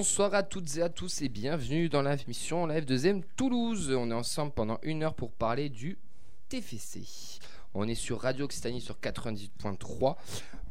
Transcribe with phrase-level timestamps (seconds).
[0.00, 3.94] Bonsoir à toutes et à tous et bienvenue dans la mission Live 2 Toulouse.
[3.94, 5.98] On est ensemble pendant une heure pour parler du
[6.48, 7.02] TFC.
[7.74, 10.16] On est sur Radio Occitanie sur 98.3.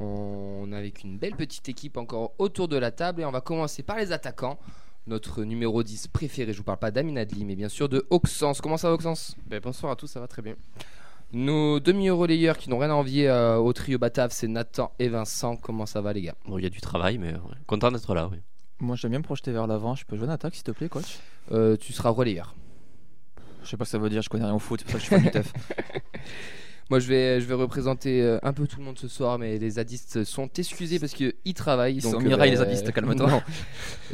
[0.00, 3.40] On est avec une belle petite équipe encore autour de la table et on va
[3.40, 4.58] commencer par les attaquants.
[5.06, 8.60] Notre numéro 10 préféré, je vous parle pas d'Amin Adli, mais bien sûr de Auxence.
[8.60, 10.56] Comment ça va Auxence Ben, bonsoir à tous, ça va très bien.
[11.32, 15.54] Nos demi-relayeurs qui n'ont rien à envier euh, au trio Batave, c'est Nathan et Vincent.
[15.54, 16.34] Comment ça va les gars?
[16.46, 17.56] Bon, il y a du travail, mais ouais.
[17.68, 18.38] content d'être là, oui.
[18.80, 19.94] Moi, j'aime bien me projeter vers l'avant.
[19.94, 21.18] Je peux jouer en attaque, s'il te plaît, coach?
[21.52, 22.54] Euh, Tu seras relayeur.
[23.62, 25.00] Je sais pas ce que ça veut dire, je connais rien au foot, c'est pour
[25.00, 25.52] ça que je suis pas du tef.
[26.90, 29.58] Moi, je vais, je vais représenter euh, un peu tout le monde ce soir, mais
[29.58, 31.96] les zadistes sont excusés parce qu'ils travaillent.
[31.96, 33.26] Ils donc, sont Mireille, euh, les zadistes, calme-toi.
[33.30, 33.42] non.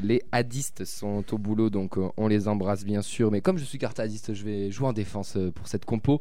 [0.02, 3.30] Les hadistes sont au boulot, donc euh, on les embrasse bien sûr.
[3.30, 6.20] Mais comme je suis cartadiste, je vais jouer en défense pour cette compo.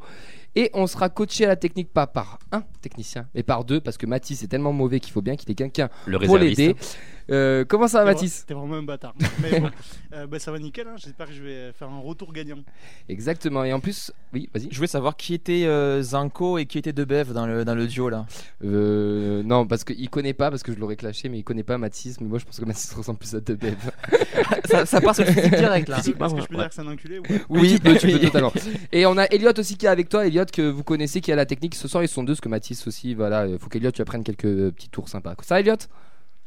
[0.56, 3.98] Et on sera coaché à la technique pas par un technicien, mais par deux, parce
[3.98, 6.76] que Mathis est tellement mauvais qu'il faut bien qu'il ait quelqu'un Le pour l'aider.
[7.32, 8.46] Euh, comment ça va, Mathis?
[8.46, 9.16] T'es vraiment un bâtard.
[9.42, 9.70] Mais bon,
[10.14, 10.88] euh, bah, ça va nickel.
[10.88, 10.94] hein.
[10.98, 12.58] J'espère que je vais faire un retour gagnant.
[13.10, 13.64] Exactement.
[13.64, 14.68] Et en plus, oui, vas-y.
[14.70, 17.88] Je voulais savoir qui était euh, Zanko et qui était Debev dans le, dans le
[17.88, 18.28] duo là.
[18.64, 21.78] Euh, non, parce qu'il connaît pas, parce que je l'aurais clashé, mais il connaît pas
[21.78, 22.22] Mathis.
[22.22, 23.92] Mais moi, je pense que Mathis ressemble plus à Debev.
[24.66, 25.98] ça, ça part sur le direct là.
[25.98, 26.62] Est-ce que je peux ouais.
[26.62, 27.24] dire que c'est un enculé ou...
[27.50, 28.22] Oui, tu peux, tu peux oui.
[28.22, 28.54] totalement.
[28.92, 31.36] Et on a Elliot aussi qui est avec toi, Elliot que vous connaissez, qui a
[31.36, 31.76] la technique.
[31.76, 34.24] Ce soir, ils sont deux, parce que Mathis aussi, voilà, il faut qu'Elliot tu apprennes
[34.24, 35.36] quelques euh, petits tours sympas.
[35.42, 35.78] Ça, Elliot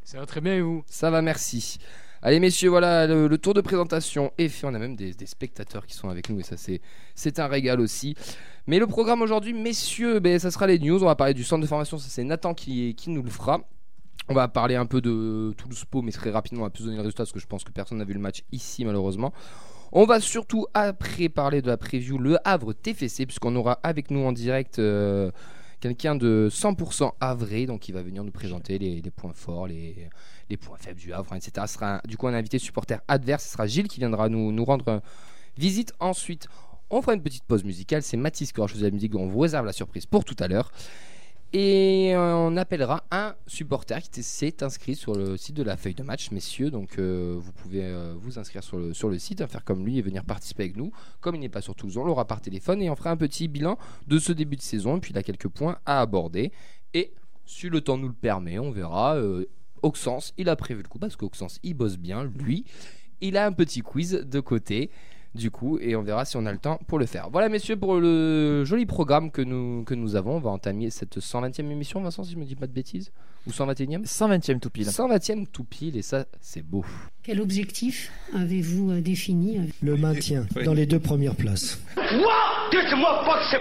[0.05, 0.83] Ça va très bien et vous?
[0.87, 1.79] Ça va, merci.
[2.21, 4.67] Allez, messieurs, voilà, le, le tour de présentation est fait.
[4.67, 6.81] On a même des, des spectateurs qui sont avec nous, et ça, c'est,
[7.15, 8.17] c'est un régal aussi.
[8.67, 11.03] Mais le programme aujourd'hui, messieurs, ben, ça sera les news.
[11.03, 13.61] On va parler du centre de formation, ça, c'est Nathan qui, qui nous le fera.
[14.31, 16.97] On va parler un peu de Toulouse Po, mais très rapidement, on va plus donner
[16.97, 19.33] le résultat parce que je pense que personne n'a vu le match ici, malheureusement.
[19.91, 24.21] On va surtout après parler de la preview Le Havre TFC, puisqu'on aura avec nous
[24.21, 25.31] en direct euh,
[25.81, 30.11] quelqu'un de 100% havré, donc il va venir nous présenter les, points forts, les,
[30.61, 31.53] points faibles du Havre, etc.
[31.67, 34.65] Ce sera du coup un invité supporter adverse, ce sera Gilles qui viendra nous, nous
[34.65, 35.01] rendre
[35.57, 36.49] visite ensuite.
[36.91, 39.41] On fera une petite pause musicale, c'est Mathis qui aura choisi la musique, on vous
[39.41, 40.71] réserve la surprise pour tout à l'heure.
[41.55, 46.03] Et on appellera un supporter qui s'est inscrit sur le site de la feuille de
[46.03, 46.71] match, messieurs.
[46.71, 49.87] Donc euh, vous pouvez euh, vous inscrire sur le, sur le site, hein, faire comme
[49.87, 50.93] lui et venir participer avec nous.
[51.21, 53.49] Comme il n'est pas sur Toulouse, on l'aura par téléphone et on fera un petit
[53.49, 54.99] bilan de ce début de saison.
[54.99, 56.53] Et puis il a quelques points à aborder.
[56.93, 57.15] Et
[57.47, 59.17] si le temps nous le permet, on verra.
[59.17, 59.47] Euh,
[59.83, 62.65] Auxence, il a prévu le coup parce qu'Auxence, il bosse bien, lui.
[63.21, 64.91] Il a un petit quiz de côté
[65.35, 67.29] du coup, et on verra si on a le temps pour le faire.
[67.31, 70.37] Voilà, messieurs, pour le joli programme que nous, que nous avons.
[70.37, 73.13] On va entamer cette 120e émission, Vincent, si je me dis pas de bêtises.
[73.47, 74.87] Ou 121e 120ème tout pile.
[74.89, 76.85] 120e tout pile, et ça, c'est beau.
[77.23, 81.81] Quel objectif avez-vous euh, défini euh, Le maintien dans les deux premières places.
[83.51, 83.59] C'est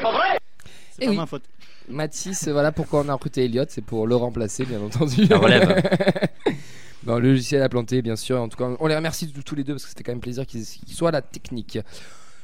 [1.00, 1.16] Eh pas oui.
[1.18, 1.44] ma faute.
[1.90, 5.24] Mathis, voilà pourquoi on a recruté Elliot, c'est pour le remplacer, bien entendu.
[5.26, 5.82] La relève.
[7.08, 8.40] Non, le logiciel a planté, bien sûr.
[8.42, 10.46] En tout cas, on les remercie tous les deux parce que c'était quand même plaisir
[10.46, 11.80] qu'ils qu'ils soient à la technique.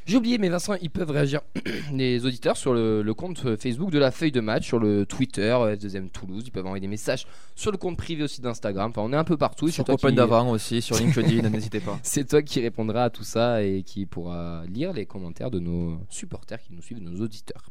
[0.06, 1.40] J'ai oublié, mais Vincent, ils peuvent réagir,
[1.94, 5.50] les auditeurs, sur le, le compte Facebook de la feuille de match, sur le Twitter,
[5.52, 6.44] F2M Toulouse.
[6.46, 7.26] Ils peuvent envoyer des messages
[7.56, 8.90] sur le compte privé aussi d'Instagram.
[8.90, 9.68] Enfin, on est un peu partout.
[9.70, 11.98] Sur c'est toi Open qui- d'avant aussi, sur LinkedIn, n'hésitez pas.
[12.04, 15.98] C'est toi qui répondras à tout ça et qui pourra lire les commentaires de nos
[16.10, 17.64] supporters qui nous suivent, de nos auditeurs.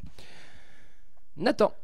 [1.37, 1.75] Nathan,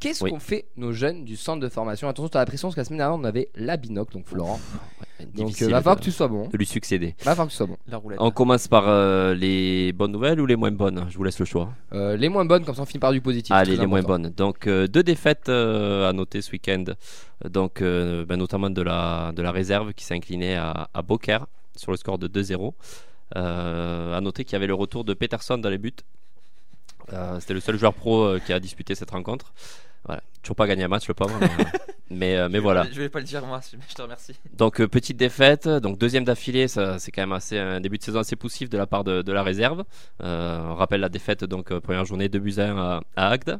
[0.00, 0.30] qu'est-ce Oui.
[0.30, 2.08] qu'on fait nos jeunes du centre de formation?
[2.08, 4.26] Attention, tu as la pression parce que la semaine dernière on avait la binocle, donc
[4.26, 4.60] Florent.
[5.34, 6.48] Donc euh, va falloir de- que tu sois bon.
[6.48, 7.14] de lui succéder.
[7.24, 7.76] Va falloir que tu sois bon.
[7.88, 8.18] La roulette.
[8.20, 11.06] On commence par euh, les bonnes nouvelles ou les moins bonnes?
[11.08, 11.70] Je vous laisse le choix.
[11.92, 13.52] Euh, les moins bonnes, comme ça on finit par du positif.
[13.52, 14.28] Allez, les moins bonnes.
[14.36, 16.84] Donc, euh, deux défaites euh, à noter ce week-end.
[17.48, 21.46] Donc, euh, ben, notamment de la, de la réserve qui s'est inclinée à, à Beaucaire
[21.76, 22.72] sur le score de 2-0.
[23.36, 25.92] Euh, à noter qu'il y avait le retour de Peterson dans les buts.
[27.12, 29.52] Euh, C'était le seul joueur pro euh, qui a disputé cette rencontre.
[30.06, 30.22] Voilà.
[30.42, 31.34] Toujours pas gagné un match, le pauvre.
[31.40, 31.64] Mais, euh,
[32.10, 32.86] mais, euh, mais voilà.
[32.92, 34.34] Je vais pas le dire moi, je te remercie.
[34.54, 38.20] Donc euh, petite défaite, donc deuxième d'affilée, c'est quand même assez un début de saison
[38.20, 39.84] assez poussif de la part de, de la réserve.
[40.22, 43.58] Euh, on rappelle la défaite donc première journée 2 buts à 1 à, à Agde.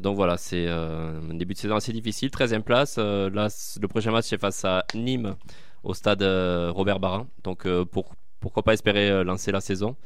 [0.00, 2.96] Donc voilà, c'est un début de saison assez difficile, 13e place.
[2.98, 3.48] Euh, là,
[3.80, 5.34] le prochain match c'est face à Nîmes
[5.82, 7.26] au stade Robert Barrin.
[7.42, 9.96] Donc pour, pourquoi pas espérer lancer la saison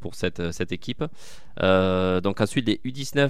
[0.00, 1.04] pour cette, cette équipe.
[1.60, 3.28] Donc ensuite les U19 euh,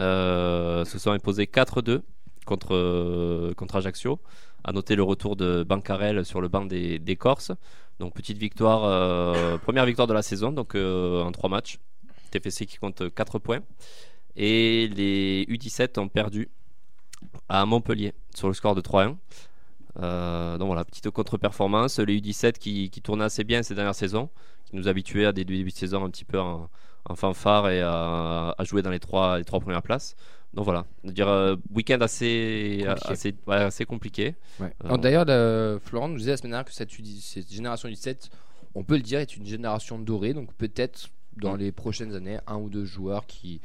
[0.00, 2.02] se sont imposés 4-2
[2.44, 4.20] contre, euh, contre Ajaccio.
[4.62, 7.52] À noter le retour de Bancarel sur le banc des, des Corses.
[7.98, 11.78] Donc petite victoire, euh, première victoire de la saison, donc euh, en trois matchs.
[12.30, 13.60] TFC qui compte 4 points.
[14.36, 16.48] Et les U17 ont perdu
[17.48, 19.16] à Montpellier sur le score de 3-1.
[19.98, 21.98] Euh, donc voilà, petite contre-performance.
[21.98, 24.28] Les U17 qui, qui tournaient assez bien ces dernières saisons,
[24.66, 26.70] qui nous habituaient à des débuts de saison un petit peu en,
[27.10, 30.14] en fanfare et à, à jouer dans les trois, les trois premières places.
[30.54, 33.08] Donc voilà, dire euh, week-end assez Compliqué.
[33.12, 34.34] assez, ouais, assez compliqué.
[34.58, 34.72] Ouais.
[34.84, 36.90] Euh, D'ailleurs, le- Florent nous disait la semaine dernière que cette,
[37.20, 38.30] cette génération du 7,
[38.74, 40.32] on peut le dire, est une génération dorée.
[40.34, 41.58] Donc peut-être dans Mm.
[41.58, 43.60] les prochaines années, un ou deux joueurs qui,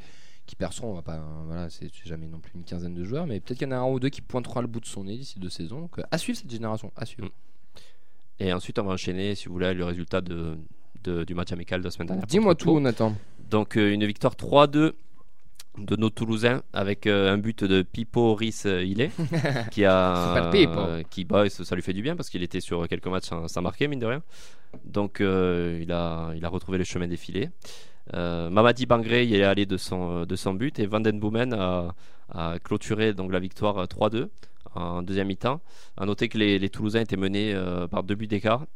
[0.46, 0.92] qui perceront.
[0.92, 3.68] On va pas, voilà, c'est jamais non plus une quinzaine de joueurs, mais peut-être qu'il
[3.68, 5.50] y en a un ou deux qui pointeront le bout de son nez d'ici deux
[5.50, 5.80] saisons.
[5.80, 7.30] Donc euh, à suivre cette génération, à suivre.
[8.38, 10.56] Et ensuite, on va enchaîner, si vous voulez, le résultat de,
[11.02, 12.26] de- du match amical de la semaine dernière.
[12.26, 12.78] Dis-moi tout.
[12.78, 13.14] Nathan.
[13.50, 14.92] Donc euh, une victoire 3-2
[15.78, 19.10] de nos Toulousains avec euh, un but de Pipo Rhys euh, Hillet
[19.70, 23.06] qui a euh, qui bah, ça, lui fait du bien parce qu'il était sur quelques
[23.06, 24.22] matchs sans, sans marquer mine de rien.
[24.84, 27.08] Donc euh, il a il a retrouvé le chemin.
[28.14, 31.52] Euh, Mamadi Bangré il est allé de son de son but et Van Den Boomen
[31.52, 31.94] a,
[32.32, 34.28] a clôturé donc la victoire euh, 3-2
[34.74, 35.60] en deuxième mi-temps.
[35.96, 37.54] À noter que les, les Toulousains étaient menés
[37.90, 38.66] par deux buts d'écart.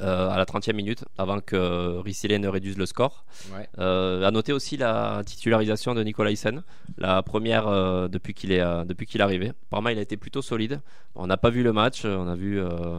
[0.00, 3.24] Euh, à la 30e minute avant que Rissilé ne réduise le score.
[3.54, 3.68] Ouais.
[3.78, 6.62] Euh, à noter aussi la titularisation de Nicolas Hyssen,
[6.96, 9.52] la première euh, depuis qu'il est euh, depuis qu'il est arrivé.
[9.68, 10.80] Apparemment, il a été plutôt solide.
[11.14, 12.98] On n'a pas vu le match, on a vu euh,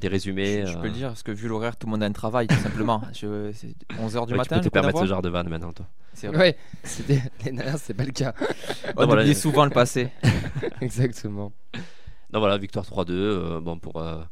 [0.00, 0.62] des résumés.
[0.66, 2.12] Je, je euh, peux le dire, parce que vu l'horaire, tout le monde a un
[2.12, 3.02] travail, tout simplement.
[3.12, 4.56] Je- C'est 11h du ouais, matin.
[4.56, 5.86] tu peux te permettre ce genre de vanne maintenant, toi.
[6.14, 6.38] C'est vrai.
[6.38, 6.56] Ouais,
[7.78, 8.32] c'est pas le cas.
[8.96, 9.22] On voilà.
[9.22, 10.08] oublie souvent le passé.
[10.80, 11.52] Exactement.
[12.32, 13.10] Donc voilà, victoire 3-2.
[13.10, 14.22] euh, bon pour euh,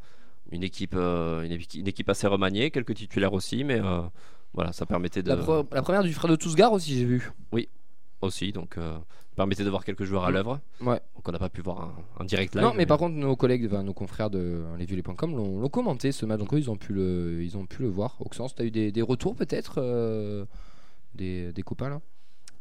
[0.50, 4.02] une équipe euh, une, équipe- une équipe assez remaniée, quelques titulaires aussi, mais euh,
[4.54, 5.36] voilà, ça permettait de La,
[5.82, 7.30] première du frère de Tousgar aussi, j'ai vu.
[8.20, 8.98] aussi donc euh,
[9.36, 10.60] permettait de voir quelques joueurs à l'œuvre.
[10.80, 11.00] Ouais.
[11.22, 12.64] qu'on n'a pas pu voir en, en direct live.
[12.64, 16.26] Non, mais par contre, nos collègues, enfin, nos confrères de lesviolets.com l'ont l'ont commenté ce
[16.26, 18.16] match, donc eux, ils ont pu le, ils ont pu le voir.
[18.20, 20.44] Auxence, tu as eu des, des retours peut-être euh,
[21.14, 22.00] des, des copains là?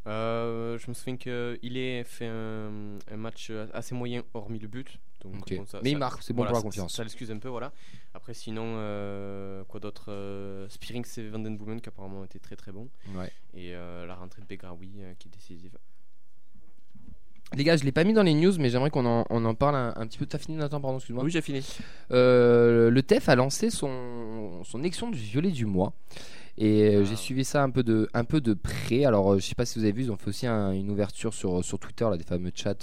[0.07, 2.69] Euh, je me souviens qu'il est fait un,
[3.11, 4.99] un match assez moyen hormis le but.
[5.21, 6.93] Donc, bon, ça- Mais il ça- marque, c'est bon voilà, pour la ça- confiance.
[6.95, 7.71] Ça, l'excuse un peu, voilà.
[8.13, 12.55] Après, sinon, euh, quoi d'autre euh, Spearing, c'est Van Den Boomen qui apparemment était très
[12.55, 12.87] très bon.
[13.15, 13.31] Ouais.
[13.55, 15.77] Et euh, la rentrée de Begraoui euh, qui est décisive.
[17.55, 19.55] Les gars, je l'ai pas mis dans les news, mais j'aimerais qu'on en, on en
[19.55, 20.25] parle un, un petit peu.
[20.25, 21.23] T'as fini, Nathan Pardon, excuse-moi.
[21.23, 21.65] oui, j'ai fini.
[22.11, 25.93] Euh, le TEF a lancé son, son élection du violet du mois.
[26.57, 29.05] Et euh, j'ai suivi ça un peu de, un peu de près.
[29.05, 31.33] Alors, je sais pas si vous avez vu, ils ont fait aussi un- une ouverture
[31.33, 32.75] sur, sur Twitter, là, des fameux chats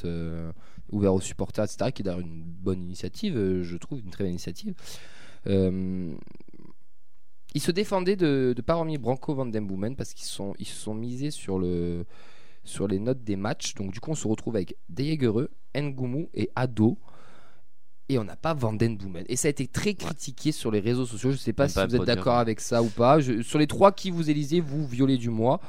[0.91, 4.25] ouverts aux supporters, etc., qui est d'ailleurs une bonne initiative, euh, je trouve, une très
[4.25, 4.75] bonne initiative.
[5.47, 6.13] Euh,
[7.55, 10.67] ils se défendaient de ne pas remis Branco Van Den Boomen parce qu'ils sont, ils
[10.67, 12.05] se sont misés sur, le,
[12.65, 13.75] sur les notes des matchs.
[13.75, 16.99] Donc, du coup, on se retrouve avec Deyegereux, Ngumu et Ado
[18.09, 19.25] et on n'a pas Vanden Boomen.
[19.29, 21.31] Et ça a été très critiqué sur les réseaux sociaux.
[21.31, 23.21] Je ne sais pas si pas vous êtes d'accord avec ça ou pas.
[23.21, 25.61] Je- sur les trois qui vous élisez, vous violez du mois.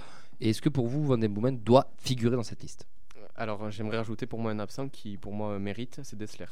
[0.42, 2.88] Et est-ce que pour vous, Boomen doit figurer dans cette liste?
[3.36, 6.46] Alors, euh, j'aimerais rajouter pour moi un absent qui, pour moi, mérite c'est Dessler.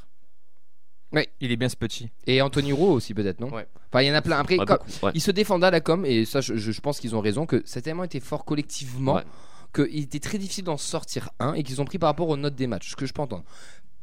[1.39, 2.09] Il est bien ce petit.
[2.25, 3.67] Et Anthony Rowe aussi, peut-être, non Ouais.
[3.91, 4.39] Enfin, il y en a plein.
[4.39, 5.11] Après, Ouais, quand- beaucoup, ouais.
[5.13, 7.77] ils se défendent à la com, et ça, je, pense qu'ils ont raison, que ça
[7.79, 9.23] a tellement été fort collectivement Ouais.
[9.75, 12.55] qu'il était très difficile d'en sortir un et qu'ils ont pris par rapport aux notes
[12.55, 12.89] des matchs.
[12.91, 13.43] Ce que je peux entendre.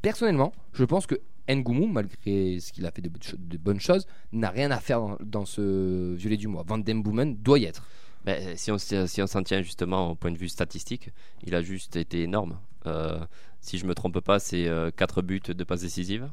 [0.03, 1.17] Personnellement, je pense que
[1.49, 4.79] Ngumu, malgré ce qu'il a fait de, bonnes cho- de bonnes choses, n'a rien à
[4.79, 6.63] faire dans, dans ce violet du mois.
[6.65, 7.85] Van Den Boomen doit y être.
[8.25, 11.11] Ben, si on s- si on s'en tient justement au point de vue statistique,
[11.43, 12.57] il a juste été énorme.
[12.87, 13.19] Euh,
[13.61, 16.29] si je me trompe pas, c'est 4 buts de passes décisives.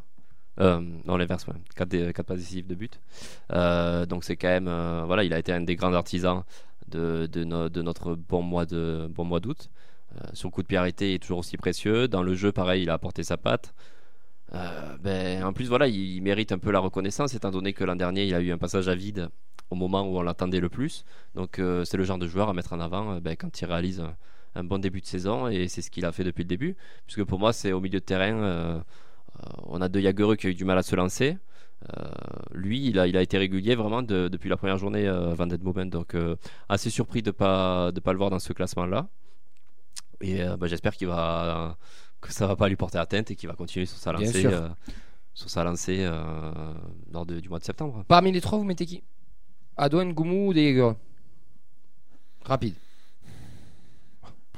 [0.59, 1.53] Euh, non, l'inverse, ouais.
[1.75, 2.89] 4, passes décisives de buts.
[3.51, 6.43] Euh, donc c'est quand même, euh, voilà, il a été un des grands artisans
[6.87, 9.69] de, de, no- de notre bon mois de bon mois d'août.
[10.15, 12.07] Euh, son coup de pied arrêté est toujours aussi précieux.
[12.07, 13.73] Dans le jeu, pareil, il a apporté sa patte.
[14.53, 17.95] Euh, ben, en plus, voilà, il, mérite un peu la reconnaissance, étant donné que l'an
[17.95, 19.29] dernier, il a eu un passage à vide
[19.69, 21.03] au moment où on l'attendait le plus.
[21.35, 23.65] Donc, euh, c'est le genre de joueur à mettre en avant euh, ben, quand il
[23.65, 24.03] réalise
[24.59, 26.75] un, bon début de saison, et c'est ce qu'il a fait depuis le début.
[27.05, 30.47] Puisque pour moi, c'est au milieu de terrain, euh, euh, on a De Jagereux qui
[30.47, 31.37] a eu du mal à se lancer.
[31.97, 32.05] Euh,
[32.53, 35.45] lui, il a, il a été régulier vraiment de- depuis la première journée euh, Van
[35.47, 36.35] Boomen, donc euh,
[36.69, 39.07] assez surpris de pas de pas le voir dans ce classement-là.
[40.21, 41.77] Et bah, j'espère qu'il va
[42.19, 44.47] que ça va pas lui porter atteinte et qu'il va continuer sur sa lancée,
[45.35, 46.09] sur sa lancée
[47.13, 48.03] lors de- du mois de septembre.
[48.07, 49.03] Parmi les trois, vous mettez qui?
[49.77, 50.95] Ado, Ngumu ou
[52.43, 52.73] Rapide.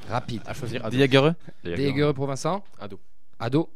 [0.10, 0.42] Rapide.
[0.46, 0.96] À choisir Ado.
[0.96, 1.92] Diaguereux De Jagereux.
[1.92, 3.00] Deyegereux pour Vincent Ado.
[3.40, 3.70] Ado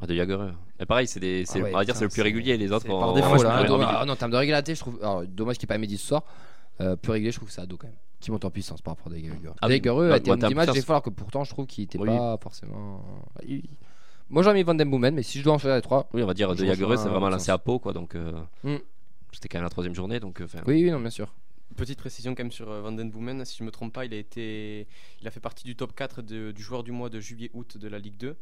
[0.00, 0.52] Ah, de Jagereux.
[0.78, 2.56] Mais pareil, c'est des, c'est- Ah ouais, on va dire c'est le plus régulier.
[2.56, 3.56] Les autres, par on- défaut, je là.
[3.56, 4.98] Ado, ah, non, en termes de régularité, je trouve.
[5.02, 6.22] Alors, dommage qu'il n'y ait pas Mehdi ce soir.
[6.80, 7.96] Euh, plus régulier, je trouve que c'est Ado quand même.
[8.20, 9.40] Qui monte en puissance par rapport à Deyegereux.
[9.60, 10.74] Ah Bah, a été un petit match puissance.
[10.74, 12.06] d'effort, alors que pourtant, je trouve qu'il était Oui.
[12.08, 13.02] pas forcément.
[13.46, 13.62] il-
[14.30, 16.08] Moi, j'aurais mis Van Den Boomen, mais si je dois en faire les trois.
[16.12, 17.92] Oui, on va dire de Jagereux, c'est vraiment lancé à peau, quoi.
[17.92, 18.76] Donc, euh, Mm.
[19.32, 20.40] c'était quand même la troisième journée, donc.
[20.42, 21.32] euh, Oui, oui, non, bien sûr.
[21.78, 24.12] Petite précision quand même sur euh, Van Den Boomen, si je me trompe pas, il
[24.12, 24.86] a été,
[25.20, 27.88] il a fait partie du top 4 de- du joueur du mois de juillet-août de
[27.88, 28.36] la Ligue 2.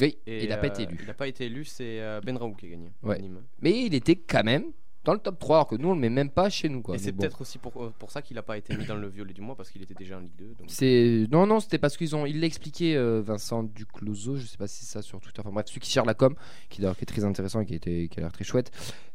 [0.00, 0.96] Oui, Et il n'a pas euh, été élu.
[1.00, 2.92] Il n'a pas été élu, c'est euh, Ben Raoult qui a gagné.
[3.02, 3.20] Ouais.
[3.60, 4.72] Mais il était quand même
[5.04, 6.82] dans le top 3, alors que nous on le met même pas chez nous.
[6.82, 6.94] Quoi.
[6.96, 7.22] Et c'est bon.
[7.22, 9.40] peut-être aussi pour, euh, pour ça qu'il n'a pas été mis dans le violet du
[9.40, 10.44] mois parce qu'il était déjà en Ligue 2.
[10.58, 14.46] donc- C'est non non c'était parce qu'ils ont il l'a expliqué euh, Vincent Ducloseau je
[14.46, 16.34] sais pas si c'est ça sur Twitter enfin bref celui qui gère la com
[16.68, 18.70] qui d'ailleurs qui est très intéressant et qui, était, qui a l'air très chouette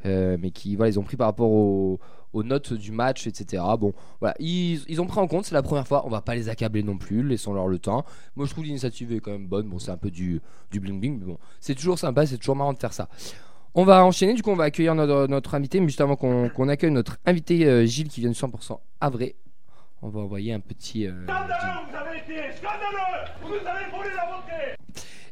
[0.06, 2.00] euh, mais qui voilà ils ont pris par rapport aux,
[2.34, 4.36] aux notes du match etc bon voilà.
[4.40, 6.06] Ils, ils ont pris en compte c'est la première fois.
[6.06, 8.06] On va pas les accabler non plus laissons leur le temps.
[8.36, 9.68] Moi je trouve l'initiative est quand même bonne.
[9.70, 12.56] Bon c'est un peu du du bling bling mais bon c'est toujours sympa c'est toujours
[12.56, 13.08] marrant de faire ça.
[13.76, 16.68] On va enchaîner, du coup on va accueillir notre, notre invité, mais juste avant qu'on
[16.70, 19.36] accueille notre invité euh, Gilles qui vient du 100% Avré,
[20.04, 21.08] on va envoyer un petit...
[21.08, 21.94] euh, jingle.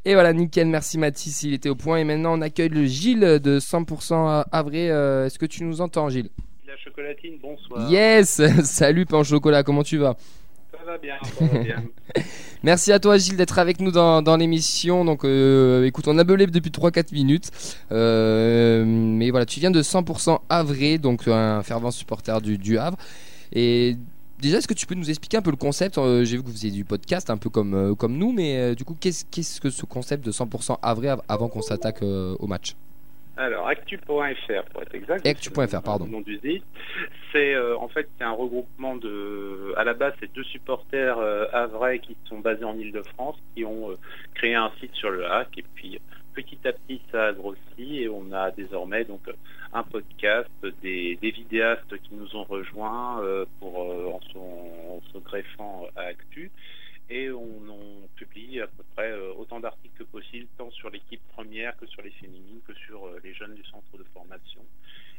[0.03, 1.97] Et voilà, nickel, merci Mathis, il était au point.
[1.97, 4.89] Et maintenant, on accueille le Gilles de 100% Avré.
[4.89, 6.31] Euh, Est-ce que tu nous entends, Gilles?
[6.39, 6.50] La
[6.95, 7.89] chocolatine, bonsoir.
[7.91, 10.15] Yes Salut, pain chocolat, comment tu vas?
[10.71, 11.83] Ça va bien, ça va bien.
[12.63, 15.05] Merci à toi, Gilles, d'être avec nous dans, dans l'émission.
[15.05, 17.49] Donc, euh, écoute, on a belé depuis 3-4 minutes.
[17.91, 22.97] Euh, mais voilà, tu viens de 100% Avré, donc un fervent supporter du, du Havre.
[23.53, 23.95] Et
[24.39, 25.97] déjà, est-ce que tu peux nous expliquer un peu le concept?
[25.97, 28.83] Euh, J'ai vu que vous faisiez du podcast, un peu comme, comme nous, mais du
[28.83, 32.75] coup, qu'est-ce qu'est-ce que ce concept de 100% Avré av- avant qu'on s'attaque au match?
[33.37, 34.05] Alors, actu.fr
[34.71, 35.25] pour être exact.
[35.25, 36.05] Actu.fr, le pardon.
[36.05, 36.63] nom du site.
[37.31, 39.73] C'est euh, en fait c'est un regroupement de.
[39.77, 43.91] À la base, c'est deux supporters euh, havrais qui sont basés en Île-de-France qui ont
[43.91, 43.97] euh,
[44.33, 45.99] créé un site sur le hack et puis
[46.33, 49.21] petit à petit ça a grossi et on a désormais donc
[49.73, 50.49] un podcast,
[50.81, 56.51] des, des vidéastes qui nous ont rejoints euh, pour euh, en se greffant à Actu
[57.11, 61.21] et on, on publie à peu près euh, autant d'articles que possible, tant sur l'équipe
[61.33, 64.61] première que sur les féminines, que sur euh, les jeunes du centre de formation.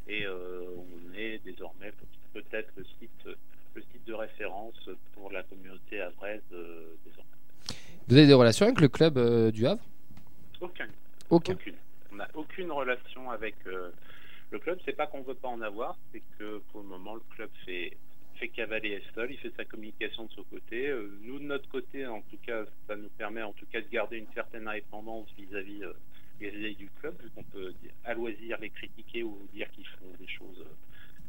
[0.08, 1.92] Et euh, on est désormais
[2.32, 3.24] peut-être le site,
[3.74, 7.30] le site de référence pour la communauté havraise désormais.
[8.08, 9.84] Vous avez des relations avec le club euh, du Havre?
[10.60, 10.88] Aucun.
[11.30, 11.52] Aucun.
[11.52, 11.76] Aucune.
[12.10, 13.90] On n'a aucune relation avec euh,
[14.50, 14.78] le club.
[14.84, 17.96] C'est pas qu'on veut pas en avoir, c'est que pour le moment le club fait
[18.42, 20.88] fait cavaler seul, il fait sa communication de son côté.
[20.88, 23.88] Euh, nous de notre côté, en tout cas, ça nous permet en tout cas de
[23.88, 25.92] garder une certaine indépendance vis-à-vis euh,
[26.40, 27.72] vis-à-vis du club, vu qu'on peut
[28.04, 30.74] à loisir les critiquer ou dire qu'ils font des choses euh,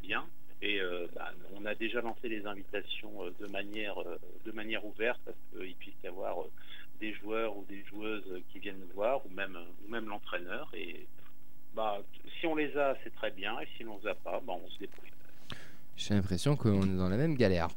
[0.01, 0.25] bien.
[0.65, 0.79] Et
[1.13, 3.97] bah, on a déjà lancé les invitations de manière
[4.45, 6.37] de manière ouverte parce qu'il puisse y avoir
[7.01, 9.57] des joueurs ou des joueuses qui viennent nous voir, ou même,
[9.89, 10.71] même l'entraîneur.
[10.73, 11.05] Et
[11.73, 12.01] bah,
[12.39, 14.69] si on les a, c'est très bien, et si on les a pas, bah, on
[14.69, 15.11] se débrouille.
[15.95, 17.69] J'ai l'impression qu'on est dans la même galère.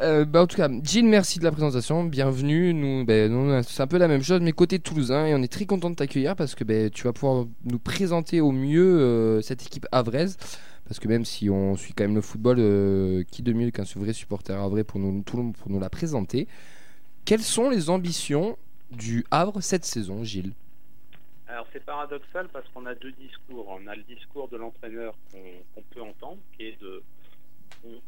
[0.00, 2.02] Euh, bah, en tout cas, Gilles, merci de la présentation.
[2.04, 2.74] Bienvenue.
[2.74, 5.66] Nous, ben, c'est un peu la même chose, mais côté toulousain, et on est très
[5.66, 9.62] content de t'accueillir parce que ben, tu vas pouvoir nous présenter au mieux euh, cette
[9.62, 10.36] équipe havraise.
[10.86, 13.84] Parce que même si on suit quand même le football, euh, qui de mieux qu'un
[13.96, 16.46] vrai supporter havrais pour nous, pour nous la présenter
[17.24, 18.58] Quelles sont les ambitions
[18.90, 20.52] du Havre cette saison, Gilles?
[21.54, 23.68] Alors c'est paradoxal parce qu'on a deux discours.
[23.68, 27.00] On a le discours de l'entraîneur qu'on peut entendre, qui est de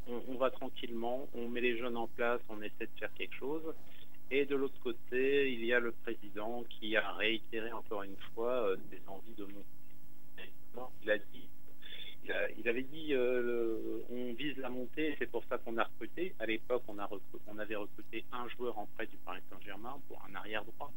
[0.08, 3.62] on, va tranquillement, on met les jeunes en place, on essaie de faire quelque chose.
[4.32, 8.50] Et de l'autre côté, il y a le président qui a réitéré encore une fois
[8.50, 10.90] euh, ses envies de monter.
[11.04, 11.48] Il a dit,
[12.58, 16.34] il, avait dit, euh, on vise la montée, c'est pour ça qu'on a recruté.
[16.40, 17.08] À l'époque, on, a
[17.46, 20.90] on avait recruté un joueur en prêt du Paris Saint-Germain pour un arrière droit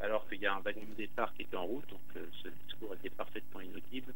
[0.00, 2.48] alors qu'il y a un wagon de départ qui était en route, donc euh, ce
[2.66, 4.12] discours était parfaitement inaudible.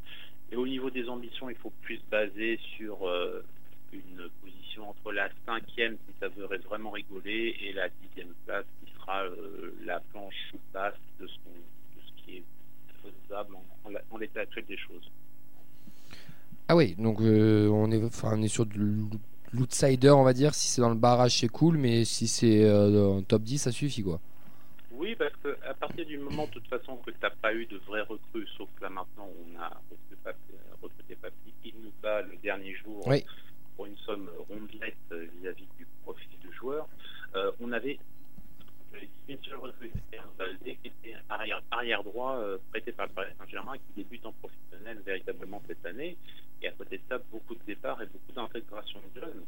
[0.50, 3.44] Et au niveau des ambitions, il faut plus se baser sur euh,
[3.92, 8.92] une position entre la cinquième, si ça veut vraiment rigoler, et la dixième place, qui
[8.94, 11.30] sera euh, la planche basse de de
[12.06, 12.42] ce qui est
[13.02, 15.10] faisable en, en la- en l'état actuel des choses.
[16.68, 19.10] Ah oui, donc on, est, on est sur de l'ou-
[19.52, 20.54] l'outsider, on va dire.
[20.54, 24.02] Si c'est dans le barrage, c'est cool, mais si c'est en top 10, ça suffit
[24.02, 24.20] quoi.
[24.92, 27.78] Oui, parce que partir du moment, de toute façon, que tu n'as pas eu de
[27.78, 29.80] vraies recrues, sauf que là maintenant, on a
[30.80, 33.24] recruté Papi, il nous bat le dernier jour Oui.
[33.76, 36.88] pour une somme rondelette euh, vis-à-vis du profil du joueur.
[37.34, 37.98] Euh, on avait
[39.28, 39.92] une seule recrue,
[40.38, 44.32] Valdé, qui était arrière, arrière droit euh, prêté par le Paris Saint-Germain, qui débute en
[44.32, 46.16] professionnel véritablement cette année.
[46.62, 49.44] Et à côté de ça, beaucoup de départs et beaucoup d'intégration de jeunes.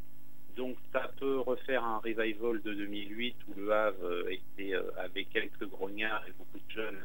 [0.56, 5.24] Donc ça peut refaire un revival de 2008 où le Havre euh, était euh, avait
[5.24, 7.02] quelques grognards et beaucoup de jeunes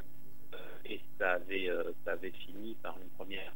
[0.54, 1.70] euh, et ça avait
[2.04, 3.54] ça avait fini par une première.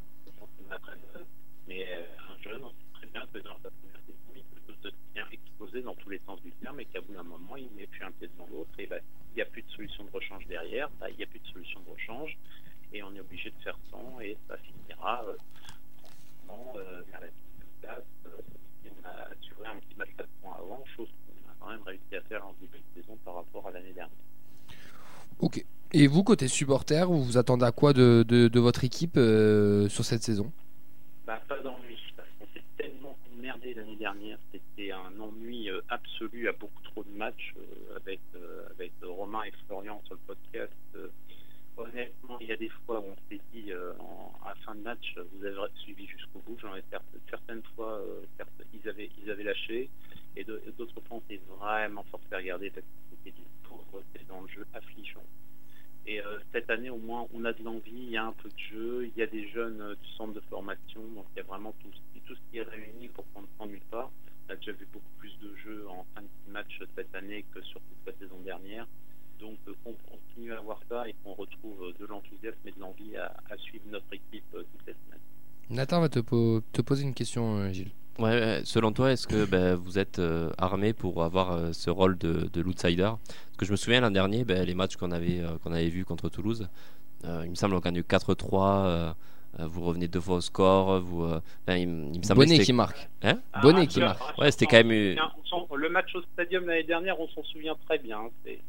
[1.68, 4.90] Mais un jeune, on sait très bien que dans sa première saison, il peut se
[5.14, 7.88] bien exploser dans tous les sens du terme et qu'à bout d'un moment, il met
[7.88, 8.98] plus un pied devant l'autre et bah,
[9.32, 11.48] il n'y a plus de solution de rechange derrière, bah, il n'y a plus de
[11.48, 12.38] solution de rechange
[12.94, 18.04] et on est obligé de faire sans et ça finira euh, vers la sixième place.
[18.26, 18.42] euh,
[19.02, 22.16] on a assuré un petit match 4 points avant, chose qu'on a quand même réussi
[22.16, 24.16] à faire en début de saison par rapport à l'année dernière.
[25.40, 25.64] Ok.
[25.92, 29.90] Et vous, côté supporter, vous vous attendez à quoi de, de, de votre équipe euh,
[29.90, 30.52] sur cette saison?
[31.26, 34.38] Bah, pas d'ennui, parce qu'on s'est tellement emmerdé l'année dernière.
[34.52, 38.20] C'était un ennui euh, absolu à beaucoup trop de matchs euh, avec,
[38.72, 40.74] avec Romain et Florian sur le podcast.
[41.80, 44.34] Honnêtement, il y a des fois où on s'est dit euh, en,
[44.66, 46.58] fin de match, vous avez suivi jusqu'au bout.
[46.60, 48.22] J'en ai cer- certaines fois, euh,
[48.74, 49.90] ils, avaient, ils avaient lâché,
[50.36, 54.42] et d'autres fois, on s'est vraiment forcé à regarder parce que c'était du pauvreté dans
[54.42, 55.24] le jeu affligeant.
[56.06, 58.50] Et euh, cette année, au moins, on a de l'envie, il y a un peu
[58.50, 61.42] de jeu, il y a des jeunes euh, du centre de formation, donc il y
[61.42, 61.92] a vraiment tout,
[62.26, 64.12] tout ce qui est réuni pour qu'on ne s'ennuie pas.
[64.48, 67.62] On a déjà vu beaucoup plus de jeux en fin de match cette année que
[67.62, 68.88] sur toute la saison dernière.
[69.40, 72.80] Donc euh, qu'on continue à avoir ça et qu'on retrouve euh, de l'enthousiasme et de
[72.80, 75.20] l'envie à, à suivre notre équipe euh, toutes les semaines.
[75.70, 77.92] Nathan va te, po- te poser une question, euh, Gilles.
[78.18, 81.90] Ouais, ouais, selon toi, est-ce que ben, vous êtes euh, armé pour avoir euh, ce
[81.90, 83.04] rôle de, de l'outsider?
[83.24, 85.88] Parce que je me souviens l'an dernier, ben, les matchs qu'on avait, euh, qu'on avait
[85.88, 86.68] vus contre Toulouse,
[87.24, 89.14] euh, il me semble qu'on gagne 4-3, euh, euh,
[89.68, 93.10] vous revenez deux fois au score, vous, euh, enfin, il, me que Bonnet qui marque.
[93.24, 94.20] Hein Bonnet Ah, qui marque.
[94.22, 95.18] rassure- Ouais, c'était quand même
[95.76, 98.30] Le match au stadium l'année dernière, on s'en souvient très bien.
[98.46, 98.60] C'est-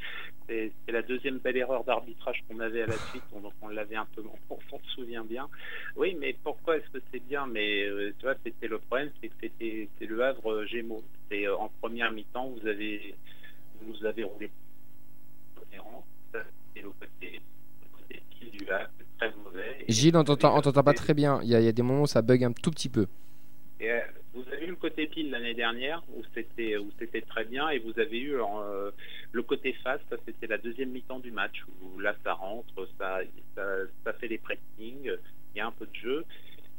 [0.49, 3.69] C'est c'est la deuxième belle erreur d'arbitrage qu'on avait à la suite, on- donc on
[3.69, 5.49] l'avait un peu, on s'en souvient bien.
[5.97, 7.47] Oui, mais pourquoi est-ce que c'est bien?
[7.47, 11.05] Mais euh, tu vois, c'était le problème, c'est que c'était c'est le Havre euh, Gémeaux.
[11.31, 13.15] C'est euh, en première mi-temps, vous avez
[13.83, 14.51] vous avez roulé
[16.75, 17.41] C'est le côté,
[17.83, 18.91] le côté style du Havre,
[19.21, 19.85] très mauvais.
[19.89, 21.41] Gilles, on t'entend pas très bien.
[21.43, 23.07] Il y, a- il y a des moments où ça bug un tout petit peu.
[23.81, 24.01] et, euh,
[24.33, 27.79] vous avez eu le côté pile l'année dernière où c'était où c'était très bien et
[27.81, 28.91] vous avez eu euh,
[29.33, 33.21] le côté face, ça c'était la deuxième mi-temps du match où là ça rentre, ça
[33.57, 33.65] ça,
[34.05, 36.25] ça fait les pressings, il y a un peu de jeu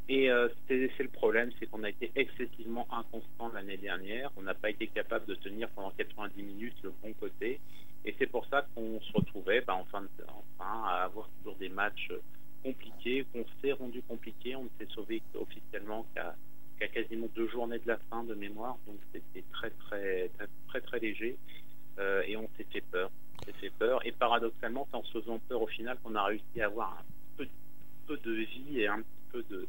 [0.07, 4.53] et euh, c'est le problème, c'est qu'on a été excessivement inconstant l'année dernière, on n'a
[4.53, 7.59] pas été capable de tenir pendant 90 minutes le bon côté
[8.05, 10.05] et c'est pour ça qu'on se retrouvait bah, enfin,
[10.59, 12.11] à avoir toujours des matchs
[12.63, 16.35] compliqués, qu'on s'est rendu compliqués, on ne s'est sauvé officiellement qu'à
[16.79, 20.81] qu'à quasiment deux journées de la fin de mémoire, donc c'était très très très très,
[20.81, 21.37] très léger.
[21.99, 23.11] Euh, et on s'est fait peur.
[23.39, 24.05] On s'est fait peur.
[24.05, 27.03] Et paradoxalement c'est en se faisant peur au final qu'on a réussi à avoir un
[27.37, 27.47] peu,
[28.07, 29.67] peu de vie et un petit peu de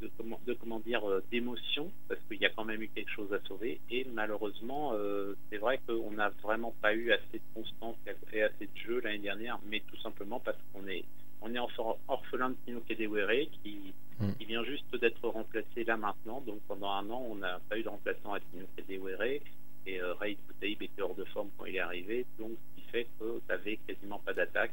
[0.00, 3.10] de comment, de comment dire euh, d'émotion parce qu'il y a quand même eu quelque
[3.10, 7.54] chose à sauver et malheureusement euh, c'est vrai qu'on n'a vraiment pas eu assez de
[7.54, 7.96] constance
[8.32, 11.04] et assez de jeu l'année dernière mais tout simplement parce qu'on est
[11.40, 14.30] on est orph- orphelin de Pino Kedewere qui Mm.
[14.40, 16.40] il vient juste d'être remplacé là maintenant.
[16.40, 19.42] Donc pendant un an, on n'a pas eu de remplaçant à Tino Kedewere.
[19.86, 20.14] Et euh,
[20.48, 22.24] Boutaïb était hors de forme quand il est arrivé.
[22.38, 24.72] Donc ce qui fait que tu n'avais quasiment pas d'attaque.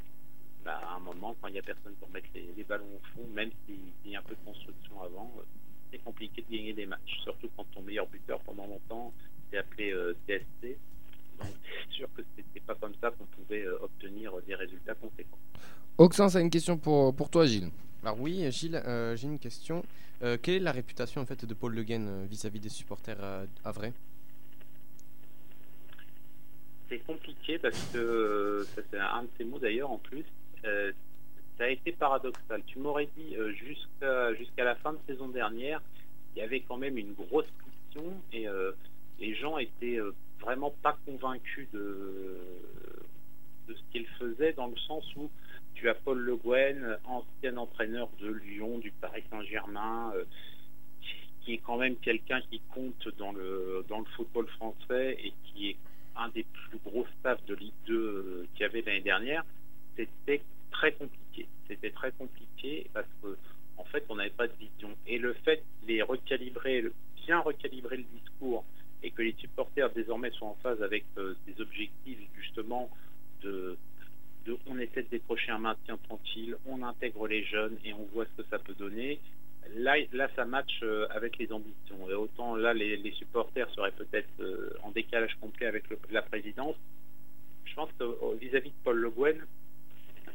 [0.63, 3.07] Bah, à un moment, quand il n'y a personne pour mettre les, les ballons au
[3.13, 5.43] fond, même s'il y a un peu de construction avant, euh,
[5.91, 7.19] c'est compliqué de gagner des matchs.
[7.23, 9.13] Surtout quand ton meilleur buteur pendant longtemps
[9.51, 10.77] s'est appelé euh, TSC.
[11.39, 15.39] Donc c'est sûr que c'était pas comme ça qu'on pouvait euh, obtenir des résultats conséquents.
[15.97, 17.69] Oxens a une question pour, pour toi, Gilles.
[18.03, 19.83] Alors oui, Gilles, euh, j'ai une question.
[20.21, 23.17] Euh, quelle est la réputation en fait de Paul Le Guen euh, vis-à-vis des supporters
[23.19, 23.93] euh, havrais
[26.89, 30.25] c'est compliqué parce que euh, ça, c'est un de ces mots d'ailleurs en plus.
[30.65, 30.91] Euh,
[31.57, 32.63] ça a été paradoxal.
[32.65, 35.81] Tu m'aurais dit euh, jusqu'à la fin de saison dernière,
[36.35, 38.71] il y avait quand même une grosse pression et euh,
[39.19, 39.99] les gens étaient
[40.39, 42.37] vraiment pas convaincus de
[43.67, 45.29] ce qu'il faisait dans le sens où
[45.75, 50.11] tu as Paul Le Guen, ancien entraîneur de Lyon, du Paris Saint-Germain,
[51.41, 55.77] qui est quand même quelqu'un qui compte dans le football français et qui est
[56.15, 59.43] un des plus gros staffs de Ligue 2 euh, qu'il y avait l'année dernière,
[59.95, 61.47] c'était très compliqué.
[61.67, 63.37] C'était très compliqué parce que
[63.77, 64.89] en fait, on n'avait pas de vision.
[65.07, 66.83] Et le fait de les recalibrer,
[67.25, 68.63] bien recalibrer le discours
[69.01, 72.89] et que les supporters désormais soient en phase avec euh, des objectifs justement
[73.41, 73.77] de,
[74.67, 78.41] on essaie de décrocher un maintien tranquille, on intègre les jeunes et on voit ce
[78.41, 79.19] que ça peut donner.
[79.75, 82.09] Là, là ça match euh, avec les ambitions.
[82.09, 86.75] Et autant là, les, les supporters seraient peut-être euh, en décalage complet avec la présidence.
[87.65, 89.45] Je pense que vis-à-vis de Paul Le Guen,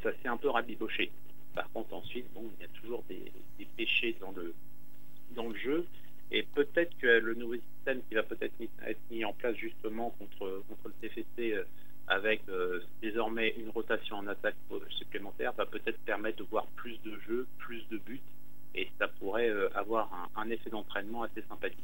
[0.02, 1.10] ça s'est un peu rabiboché.
[1.54, 3.32] Par contre, ensuite, bon, il y a toujours des,
[3.76, 4.54] péchés dans le,
[5.34, 5.86] dans le jeu.
[6.30, 8.54] Et peut-être que le nouveau système qui va peut-être
[8.86, 11.64] être mis en place justement contre, contre le TFC euh,
[12.06, 14.56] avec euh, désormais une rotation en attaque
[14.90, 18.20] supplémentaire va peut-être permettre de voir plus de jeux, plus de buts
[18.74, 21.78] et ça pourrait euh, avoir un effet d'entraînement assez sympathique.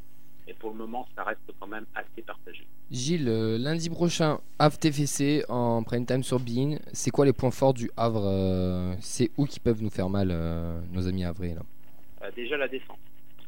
[0.47, 2.67] Et pour le moment, ça reste quand même assez partagé.
[2.91, 6.77] Gilles, euh, lundi prochain, Havre TFC en prime time sur Bein.
[6.93, 10.29] C'est quoi les points forts du Havre euh, C'est où qui peuvent nous faire mal,
[10.31, 11.61] euh, nos amis havrais là?
[12.35, 12.97] Déjà la défense.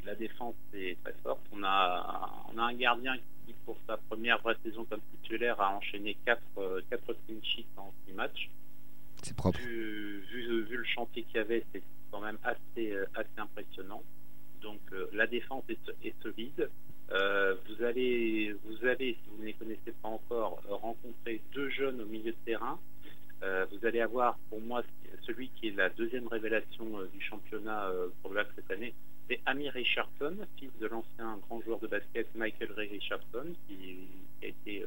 [0.06, 1.42] La défense est très forte.
[1.52, 5.76] On a, on a un gardien qui, pour sa première vraie saison comme titulaire, a
[5.76, 8.50] enchaîné 4 quatre, quatre clean sheets en 6 matchs.
[9.22, 9.60] C'est propre.
[9.60, 11.82] Vu, vu, vu le chantier qu'il y avait, c'est
[12.12, 14.02] quand même assez, assez impressionnant.
[14.68, 16.70] Donc euh, la défense est, solide.
[17.12, 21.70] Euh, vous allez, vous allez, si vous ne les connaissez pas encore, euh, rencontrer deux
[21.70, 22.78] jeunes au milieu de terrain.
[23.72, 24.82] Vous allez avoir, pour moi,
[25.22, 27.92] celui qui est la deuxième révélation du championnat
[28.24, 28.96] pour le cette année,
[29.30, 34.08] c'est Amir Richardson, fils de l'ancien grand joueur de basket Michael Ray Richardson, qui,
[34.42, 34.84] a été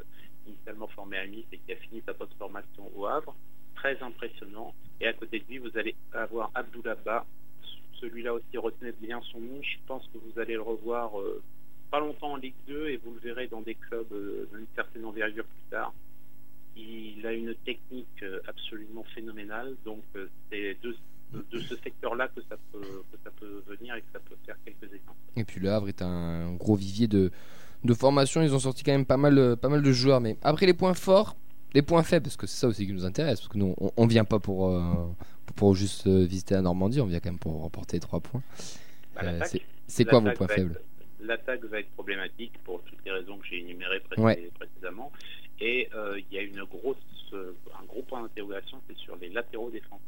[0.48, 3.36] initialement formé à Nice et qui a fini sa post-formation au Havre.
[3.76, 4.74] Très impressionnant.
[5.00, 7.24] Et à côté de lui, vous allez avoir Abdoulaba.
[8.00, 9.60] Celui-là aussi, retenez bien son nom.
[9.62, 11.42] Je pense que vous allez le revoir euh,
[11.90, 15.04] pas longtemps en Ligue 2 et vous le verrez dans des clubs euh, d'une certaine
[15.04, 15.92] envergure plus tard.
[16.76, 19.74] Il a une technique euh, absolument phénoménale.
[19.84, 20.02] Donc
[20.50, 20.96] c'est de,
[21.52, 25.36] ce secteur-là que ça peut venir et que ça peut faire quelques étincelles.
[25.36, 27.30] Et puis le Havre est un gros vivier de,
[27.94, 28.40] formation.
[28.40, 30.20] Ils ont sorti quand même pas mal, pas mal de joueurs.
[30.20, 31.36] Mais après les points forts,
[31.74, 33.40] les points faibles, parce que c'est ça aussi qui nous intéresse.
[33.40, 34.70] Parce que nous, on, on vient pas pour,
[35.56, 38.42] pour, juste euh, visiter la Normandie, on vient quand même pour remporter les trois points.
[39.14, 39.40] Bah, Euh,
[39.86, 40.80] c'est- quoi vos points faibles
[41.20, 44.50] L'attaque va être problématique pour toutes les raisons que j'ai énumérées pré- Ouais.
[44.54, 45.12] précédemment.
[45.60, 46.96] Et euh, il y a une grosse,
[47.34, 50.04] euh, un gros point d'interrogation, c'est sur les latéraux défensifs.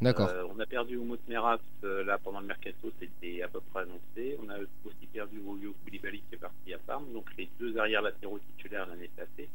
[0.00, 0.28] D'accord.
[0.30, 4.38] Euh, on a perdu Oumout Meras là pendant le mercato, c'était à peu près annoncé.
[4.42, 4.56] On a
[4.86, 7.04] aussi perdu Woyo Koulibaly qui est parti à Parme.
[7.12, 9.50] Donc les deux arrières latéraux titulaires l'année passée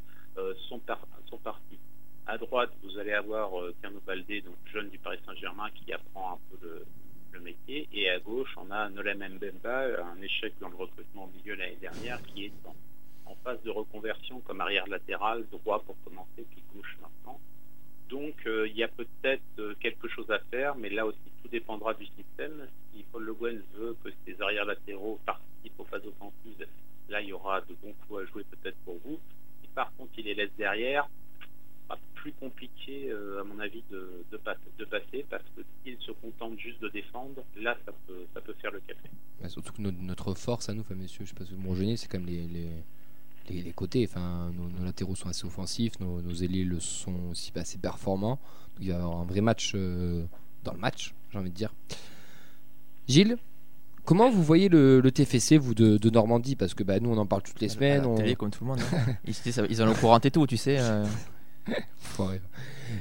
[0.70, 1.80] sont, par- sont partis.
[2.28, 6.40] À droite, vous allez avoir euh, Kano Baldé, jeune du Paris Saint-Germain, qui apprend un
[6.50, 6.86] peu le,
[7.42, 7.88] métier.
[7.94, 11.78] Et à gauche, on a Nolem Mbemba, un échec dans le recrutement au milieu l'année
[11.82, 12.76] dernière, qui est en,
[13.30, 17.40] en phase de reconversion comme arrière latéral, droit pour commencer, puis gauche maintenant.
[18.10, 21.50] Donc euh, il y a peut-être euh, quelque chose à faire, mais là aussi tout
[21.50, 22.68] dépendra du système.
[22.94, 26.68] Si Paul Le Guen veut que ses arrières latéraux participent aux phases offensives,
[27.10, 29.20] là il y aura de bons coups à jouer peut-être pour vous.
[29.62, 31.08] Si par contre il les laisse derrière,
[31.88, 35.98] sera plus compliqué euh, à mon avis de, de, pas- de passer parce que s'il
[36.00, 39.10] se contente juste de défendre, là ça peut, ça peut faire le café.
[39.42, 41.60] Bah, surtout que notre, notre force à nous, enfin, messieurs, je sais pas si vous
[41.62, 42.68] me c'est quand même les, les,
[43.50, 44.08] les, les côtés.
[44.10, 48.40] Enfin, nos, nos latéraux sont assez offensifs, nos, nos ailiers le sont aussi assez performants.
[48.76, 50.26] Donc, il va y avoir un vrai match euh,
[50.64, 51.74] dans le match, j'ai envie de dire.
[53.08, 53.38] Gilles,
[54.04, 56.56] comment vous voyez le, le TFC, vous, de, de Normandie?
[56.56, 58.02] Parce que bah, nous, on en parle toutes les À semaines.
[58.02, 58.80] la on- télé comme tout le monde.
[58.94, 59.14] hein.
[59.26, 60.78] ils, ils, ils ont le courant et tout, tu sais.
[60.80, 61.06] euh.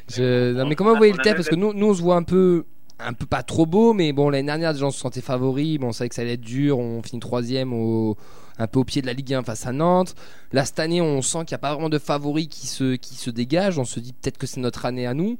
[0.09, 2.17] Je- Non, mais comment vous voyez le TF Parce que nous, nous, on se voit
[2.17, 2.65] un peu,
[2.99, 5.79] un peu pas trop beau, mais bon, l'année dernière, les gens se sentaient favoris.
[5.79, 6.79] Bon, on savait que ça allait être dur.
[6.79, 8.17] On finit troisième, au,
[8.59, 10.15] un peu au pied de la Ligue 1 face à Nantes.
[10.53, 13.15] Là, cette année, on sent qu'il n'y a pas vraiment de favoris qui se, qui
[13.15, 13.79] se dégagent.
[13.79, 15.37] On se dit peut-être que c'est notre année à nous.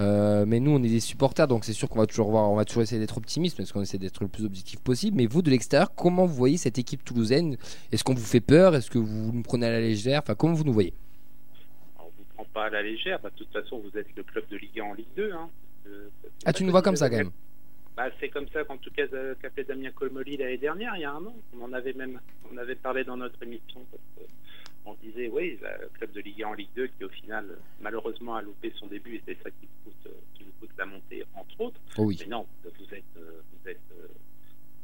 [0.00, 2.54] Euh, mais nous, on est des supporters, donc c'est sûr qu'on va toujours voir, on
[2.54, 5.16] va toujours essayer d'être optimiste parce qu'on essaie d'être le plus objectif possible.
[5.16, 7.56] Mais vous, de l'extérieur, comment vous voyez cette équipe toulousaine?
[7.90, 8.76] Est-ce qu'on vous fait peur?
[8.76, 10.20] Est-ce que vous nous prenez à la légère?
[10.22, 10.92] Enfin, comment vous nous voyez
[11.96, 14.22] Alors, on ne prend pas à la légère, bah, de toute façon vous êtes le
[14.24, 15.32] club de Ligue 1 en Ligue 2.
[15.32, 15.48] Hein.
[15.86, 16.08] Euh,
[16.44, 17.30] Ah, tu nous vois comme ça quand même
[17.96, 21.02] Bah, c'est comme ça qu'en tout cas euh, qu'a fait Damien Colmoli l'année dernière, il
[21.02, 21.36] y a un an.
[21.56, 22.20] On en avait même
[22.52, 23.80] on avait parlé dans notre émission.
[23.90, 24.28] Parce
[24.86, 27.46] on disait oui, le club de Ligue 1 en Ligue 2 qui au final
[27.80, 30.76] malheureusement a loupé son début et c'est ça qui nous coûte, euh, qui nous coûte
[30.78, 31.80] la montée entre autres.
[31.96, 32.16] Oh oui.
[32.22, 33.78] Mais non, vous êtes vous êtes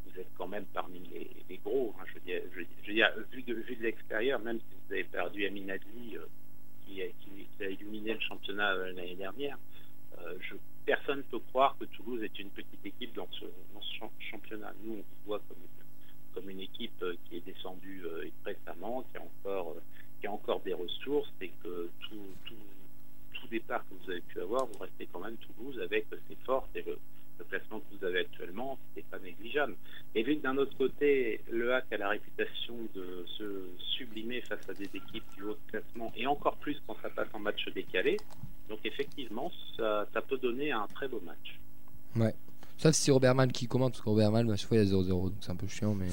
[0.06, 1.92] vous êtes quand même parmi les, les gros.
[1.98, 2.04] hein.
[2.06, 4.58] je, veux dire, je, veux dire- je veux dire, vu de, vu de l'extérieur, même
[4.60, 6.26] si vous avez perdu Amin Adli, euh,
[6.86, 9.58] qui, a- illuminé le championnat euh, l'année dernière,
[10.18, 13.44] euh, je, personne ne peut croire que Toulouse est une petite équipe dans ce,
[14.30, 14.72] championnat.
[14.82, 15.40] Nous, on vous voit
[16.34, 18.02] comme une, équipe euh, qui est descendue
[18.44, 19.76] récemment, qui a encore,
[20.20, 22.54] qui a encore des ressources et que tout, tout,
[23.34, 26.68] tout départ que vous avez pu avoir, vous restez quand même Toulouse avec ses forces
[26.74, 26.98] et le,
[27.38, 29.74] le classement que vous avez actuellement, c'est pas négligeable.
[30.14, 34.68] Et vu que d'un autre côté, le HAC a la réputation de se sublimer face
[34.68, 37.68] à des équipes du haut de classement, et encore plus quand ça passe en match
[37.74, 38.16] décalé,
[38.68, 41.58] donc effectivement, ça, ça peut donner un très beau match.
[42.16, 42.34] Ouais.
[42.76, 44.84] Sauf si c'est Robert Mal qui commente, parce que Robert Mal, à chaque fois, il
[44.84, 46.08] y a 0-0, donc c'est un peu chiant, mais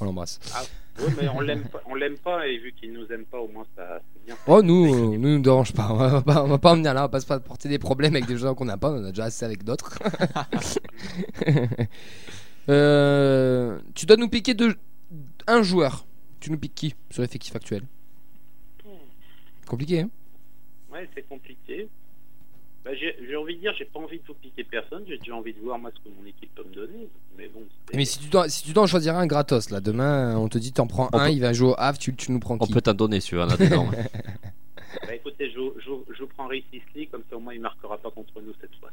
[0.00, 0.40] on l'embrasse.
[0.54, 0.62] Ah,
[0.98, 3.48] oui, mais on l'aime pas, on l'aime pas, et vu qu'il nous aime pas, au
[3.48, 4.36] moins ça c'est bien.
[4.46, 5.88] Oh, nous, euh, nous, nous dérange pas.
[5.90, 8.14] On va pas, on va pas en venir là, on va pas porter des problèmes
[8.14, 9.98] avec des gens qu'on n'a pas, on en a déjà assez avec d'autres.
[12.68, 14.76] Euh, tu dois nous piquer de
[15.48, 16.06] un joueur.
[16.38, 17.82] Tu nous piques qui sur l'effectif actuel?
[19.66, 20.10] Compliqué, hein?
[20.92, 21.88] Ouais, c'est compliqué.
[22.84, 25.36] Bah, j'ai j'ai envie de dire, j'ai pas envie de vous piquer personne, j'ai déjà
[25.36, 27.08] envie de voir moi ce que mon équipe peut me donner.
[27.38, 29.80] Mais bon, c'est- Mais si tu, dois, si tu dois en choisir un gratos, là,
[29.80, 32.14] demain, on te dit t'en prends On un, peut- il va jouer au Havre, tu,
[32.16, 33.46] tu nous prends On qui peut t'en donner si tu veux, on
[35.06, 37.54] bah, écoutez, je, vous- je, vous- je vous prends Rick Sisley, comme ça au moins
[37.54, 38.90] il marquera pas contre nous cette fois.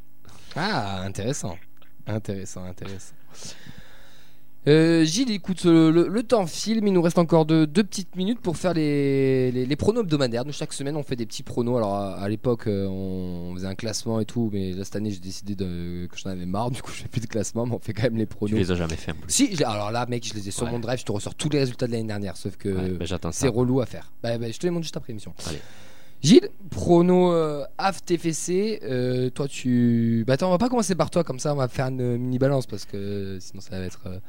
[0.55, 1.57] Ah, intéressant.
[2.05, 3.13] Intéressant, intéressant.
[4.67, 7.83] Euh, Gilles, écoute, le, le- le temps file, mais il nous reste encore deux, deux
[7.83, 10.43] petites minutes pour faire les, les, les pronos hebdomadaires.
[10.45, 11.77] Nous, chaque semaine, on fait des petits pronos.
[11.77, 15.11] Alors, à, à l'époque, euh, on faisait un classement et tout, mais là, cette année,
[15.11, 16.71] j'ai décidé de, que j'en avais marre.
[16.71, 18.55] Du coup, je fais plus de classement, mais on fait quand même les Tu pronos.
[18.57, 19.31] les as jamais fait en plus.
[19.31, 20.71] Si, alors là, mec, je les ai sur Ouais.
[20.71, 23.29] mon drive, je te ressors tous les résultats de l'année dernière, sauf que Ouais, bah,
[23.31, 24.11] c'est relou à faire.
[24.21, 25.33] Bah, bah, je te les montre juste après l'émission.
[25.47, 25.59] Allez.
[26.21, 30.25] Gilles, prono euh, AF TFC, euh, toi tu.
[30.27, 32.37] Bah attends, on va pas commencer par toi, comme ça on va faire une mini
[32.37, 34.19] balance parce que sinon ça va être, euh,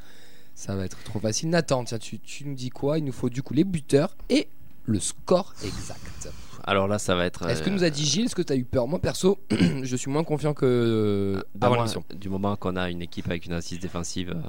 [0.55, 1.49] ça va être trop facile.
[1.49, 2.97] Nathan, tiens, tu, tu nous dis quoi?
[2.99, 4.47] Il nous faut du coup les buteurs et
[4.85, 6.29] le score exact.
[6.63, 7.47] Alors là, ça va être.
[7.47, 8.87] Est-ce que euh, nous a dit Gilles Est-ce que tu as eu peur?
[8.87, 12.03] Moi perso, je suis moins confiant que euh, avant l'émission.
[12.13, 14.47] du moment qu'on a une équipe avec une assise défensive euh,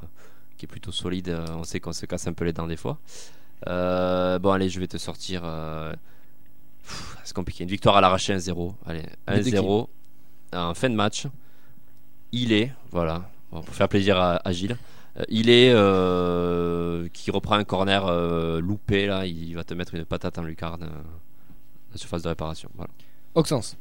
[0.58, 2.76] qui est plutôt solide, euh, on sait qu'on se casse un peu les dents des
[2.76, 2.98] fois.
[3.68, 5.42] Euh, bon, allez, je vais te sortir.
[7.24, 7.62] C'est compliqué.
[7.64, 8.74] Une victoire à l'arraché 1-0.
[8.86, 9.86] Allez, Mais de qui 1-0
[10.54, 11.26] en fin de match.
[12.32, 14.76] Il est, voilà, bon, pour faire plaisir à, à Gilles.
[15.18, 19.94] Euh, il est euh, qui reprend un corner euh, loupé là, il va te mettre
[19.94, 21.02] une patate en lucarne, euh,
[21.92, 22.70] la surface de réparation.
[22.74, 22.90] Voilà.
[23.34, 23.76] Auxence.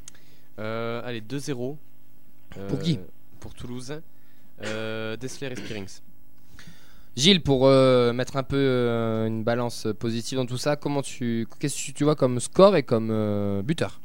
[0.60, 1.78] Euh, allez, 2-0.
[2.67, 3.00] Pour qui?
[3.39, 4.02] Pour Toulouse.
[4.63, 6.02] Euh, Dessler et Spearings.
[7.15, 11.48] Gilles, pour euh, mettre un peu euh, une balance positive dans tout ça, comment tu,
[11.60, 14.00] qu'est-ce que tu vois comme score et comme euh, buteur?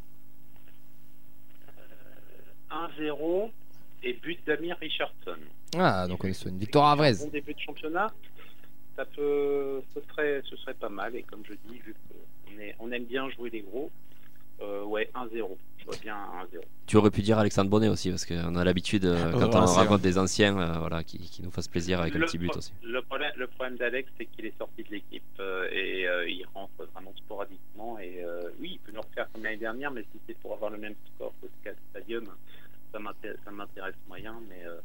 [2.70, 3.50] 1-0
[4.02, 5.36] et but d'Amir Richardson.
[5.76, 7.24] Ah, donc on est sur une victoire à Un Vraise.
[7.24, 8.12] bon début de championnat,
[8.96, 11.14] ça peut, ce serait, ce serait pas mal.
[11.16, 13.90] Et comme je dis, vu qu'on est- on aime bien jouer les gros,
[14.62, 15.58] euh, ouais, 1-0.
[15.78, 16.62] Je vois bien 1-0.
[16.86, 19.64] Tu aurais pu dire Alexandre Bonnet aussi, parce qu'on a l'habitude, euh, Oh, quand on
[19.66, 22.56] raconte des anciens, euh, voilà, qui, qui nous fassent plaisir avec un Le petit but
[22.56, 22.72] aussi.
[22.82, 26.44] Le problème, le problème d'Alex, c'est qu'il est sorti de l'équipe euh, et euh, il
[26.54, 27.98] rentre vraiment sporadiquement.
[27.98, 30.70] Et euh, oui, il peut nous refaire comme l'année dernière, mais si c'est pour avoir
[30.70, 32.24] le même score que Sky Stadium,
[33.44, 34.40] ça m'intéresse, moyen.
[34.48, 34.80] Mais euh,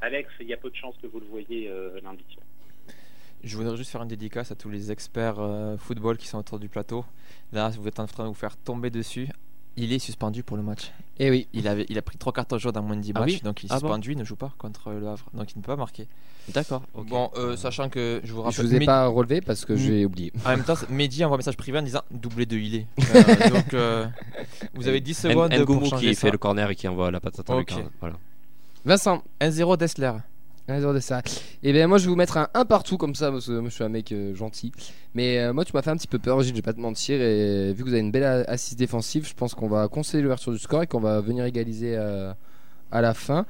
[0.00, 2.24] Alex, il y a peu de chances que vous le voyez euh, lundi.
[3.42, 6.58] Je voudrais juste faire une dédicace à tous les experts euh, football qui sont autour
[6.58, 7.04] du plateau.
[7.52, 9.28] Là, vous êtes en train de vous faire tomber dessus.
[9.76, 10.90] Il est suspendu pour le match.
[11.18, 11.46] Eh oui.
[11.52, 13.40] Il, avait, il a pris trois cartons jaunes en moins de 10 Ah matchs, oui
[13.42, 15.58] donc il est Ah bon suspendu, il ne joue pas contre le Havre, donc il
[15.58, 16.06] ne peut pas marquer.
[16.48, 16.82] D'accord.
[16.94, 19.74] Bon, euh, sachant que je vous Je rappelle, vous ai Mehdi- pas relevé parce que
[19.74, 19.76] Mm.
[19.76, 20.32] j'ai oublié.
[20.44, 22.86] en même temps, Mehdi envoie un message privé en disant doublé de il est.
[23.14, 24.06] Euh, donc euh,
[24.74, 26.20] vous avez 10 secondes pour Ngoumou changer qui ça.
[26.22, 27.70] fait le corner et qui envoie la patate en Ok.
[27.70, 27.90] lucarne.
[28.00, 28.16] Voilà.
[28.84, 30.12] Vincent, 1-0 Dessler.
[30.70, 31.22] 1-0 de ça.
[31.62, 33.68] Et bien moi je vais vous mettre un 1 partout comme ça parce que moi
[33.68, 34.72] je suis un mec euh, gentil.
[35.14, 36.80] Mais euh, moi tu m'as fait un petit peu peur, Gilles, je vais pas te
[36.80, 37.20] mentir.
[37.20, 40.52] Et vu que vous avez une belle assise défensive, je pense qu'on va conseiller l'ouverture
[40.52, 42.32] du score et qu'on va venir égaliser euh,
[42.90, 43.46] à la fin.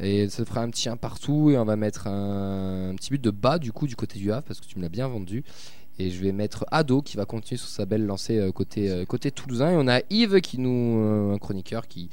[0.00, 3.30] Et ça fera un petit 1 partout et on va mettre un, petit but de
[3.30, 5.44] bas du coup du côté du Havre parce que tu me l'as bien vendu.
[6.00, 9.04] Et je vais mettre Ado qui va continuer sur sa belle lancée euh, côté, euh,
[9.04, 9.72] côté toulousain.
[9.72, 12.08] Et on a Yves qui nous, euh, un chroniqueur qui,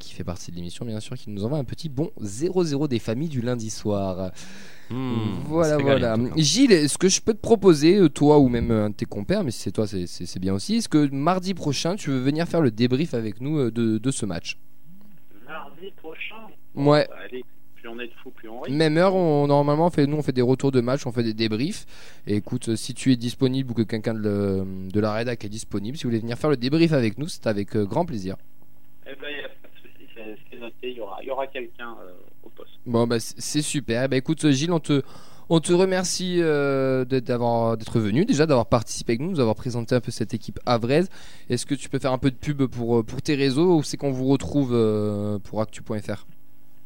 [0.00, 2.98] qui fait partie de l'émission bien sûr, qui nous envoie un petit bon 0-0 des
[2.98, 4.32] familles du lundi soir.
[4.90, 6.16] Mmh, voilà, voilà.
[6.36, 9.04] Gilles, est-ce que je peux te proposer, euh, toi ou même euh, un de tes
[9.06, 12.48] compères, mais si c'est toi, c'est- bien aussi, est-ce que mardi prochain, tu veux venir
[12.48, 14.58] faire le débrief avec nous euh, de, de ce match?
[15.46, 16.34] Mardi prochain?
[16.74, 17.06] Ouais.
[17.08, 17.44] Bah, allez,
[17.76, 18.72] plus on est de fous, plus on rit.
[18.72, 21.22] Même heure, on, normalement, on fait, nous on fait des retours de match, on fait
[21.22, 21.86] des débriefs.
[22.26, 25.96] Et écoute, si tu es disponible ou que quelqu'un de, de la rédac est disponible,
[25.96, 28.36] si vous voulez venir faire le débrief avec nous, c'est avec euh, grand plaisir.
[29.06, 29.28] Eh ben,
[30.24, 30.90] c'est c'est noté.
[30.90, 32.12] Il y aura, y aura quelqu'un euh,
[32.44, 32.70] au poste.
[32.86, 34.08] Bon, bah, c'est super.
[34.08, 35.02] Bah, écoute, Gilles, on te,
[35.48, 40.00] on te remercie euh, d'être- venu, déjà d'avoir participé avec nous, nous avoir présenté un
[40.00, 41.08] peu cette équipe havraise.
[41.48, 43.82] Est-ce que tu peux faire un peu de pub pour, euh, pour tes réseaux ou
[43.82, 46.26] c'est qu'on vous retrouve euh, pour actu.fr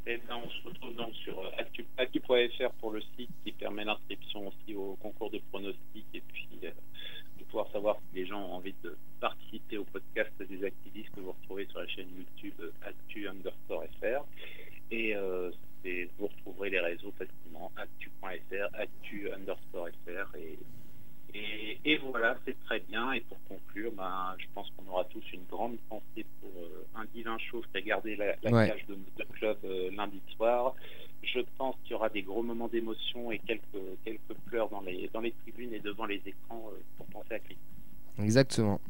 [0.07, 4.49] Et ben, on se retrouve donc sur actu- actu.fr pour le site qui permet l'inscription
[4.49, 6.71] aussi au concours de pronostics et puis euh,
[7.55, 11.31] pouvoir savoir si les gens ont envie de participer au podcast des activistes que vous
[11.41, 14.25] retrouvez sur la chaîne YouTube euh, actu underscore fr.
[14.91, 15.53] Et euh,
[16.19, 20.59] vous retrouverez les réseaux facilement actu.fr, actu underscore fr et
[21.37, 23.13] et, et voilà, c'est très bien.
[23.13, 27.05] Et pour conclure, ben, je pense qu'on aura tous une grande pensée pour euh, un
[27.07, 28.69] divin chauve qui a gardé la, la Ouais.
[28.69, 30.75] cage de notre club euh, lundi soir.
[31.25, 33.63] Je pense qu'il y aura des gros moments d'émotion et quelques,
[34.05, 37.39] quelques pleurs dans les, dans les tribunes et devant les écrans euh, pour penser à
[37.39, 37.59] Christ.
[38.19, 38.81] Exactement.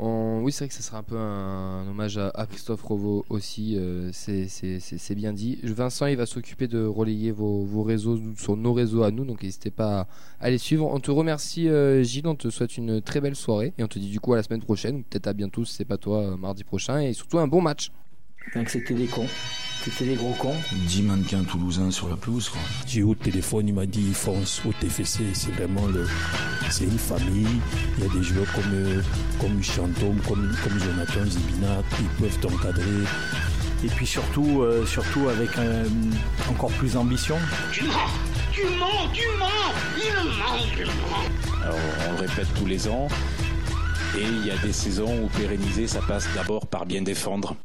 [0.00, 3.76] Oui, c'est vrai que ce sera un peu un, hommage à, Christophe Rovo aussi.
[3.76, 5.58] euh, c'est- bien dit.
[5.64, 9.42] Vincent, il va s'occuper de relayer vos, vos réseaux sur nos réseaux à nous, donc
[9.42, 10.06] n'hésitez pas
[10.40, 10.86] à, les suivre.
[10.86, 12.26] On te remercie, euh, Gilles.
[12.28, 14.42] On te souhaite une très belle soirée et on te dit du coup à la
[14.42, 17.60] semaine prochaine, peut-être à bientôt si c'est pas toi, mardi prochain, et surtout un bon
[17.60, 17.90] match.
[18.54, 19.28] Donc c'était des cons.
[19.84, 20.56] C'était des gros cons.
[20.72, 22.60] 10 mannequins toulousains sur la pelouse, quoi.
[22.86, 26.06] J'ai eu au téléphone, il m'a dit fonce au TFC, c'est vraiment le,
[26.70, 27.46] c'est une famille.
[27.96, 29.02] Il y a des joueurs comme, euh,
[29.40, 33.04] comme Chantôme, comme, comme Jonathan Zibina, ils peuvent t'encadrer.
[33.84, 35.84] Et puis surtout, euh, surtout avec euh,
[36.50, 37.36] encore plus d'ambition.
[37.72, 37.90] Tu tu
[38.52, 39.48] Tu mens, tu mens
[39.96, 43.06] Il ment, il ment Alors, on le répète tous les ans.
[44.16, 47.56] Et il y a des saisons où pérenniser, ça passe d'abord par bien défendre.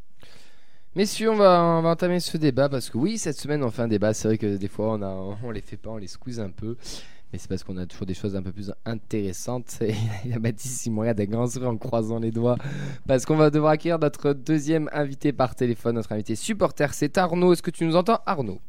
[0.96, 3.82] Messieurs, on va, on va entamer ce débat parce que oui, cette semaine on fait
[3.82, 4.14] un débat.
[4.14, 6.52] C'est vrai que des fois on, a, on les fait pas, on les squeeze un
[6.52, 6.78] peu.
[7.32, 9.76] Mais c'est parce qu'on a toujours des choses un peu plus intéressantes.
[9.82, 12.58] Et il y a Baptiste Simon des grands sourires en croisant les doigts.
[13.08, 16.94] Parce qu'on va devoir accueillir notre deuxième invité par téléphone, notre invité supporter.
[16.94, 17.54] C'est Arnaud.
[17.54, 18.62] Est-ce que tu nous entends, Arnaud?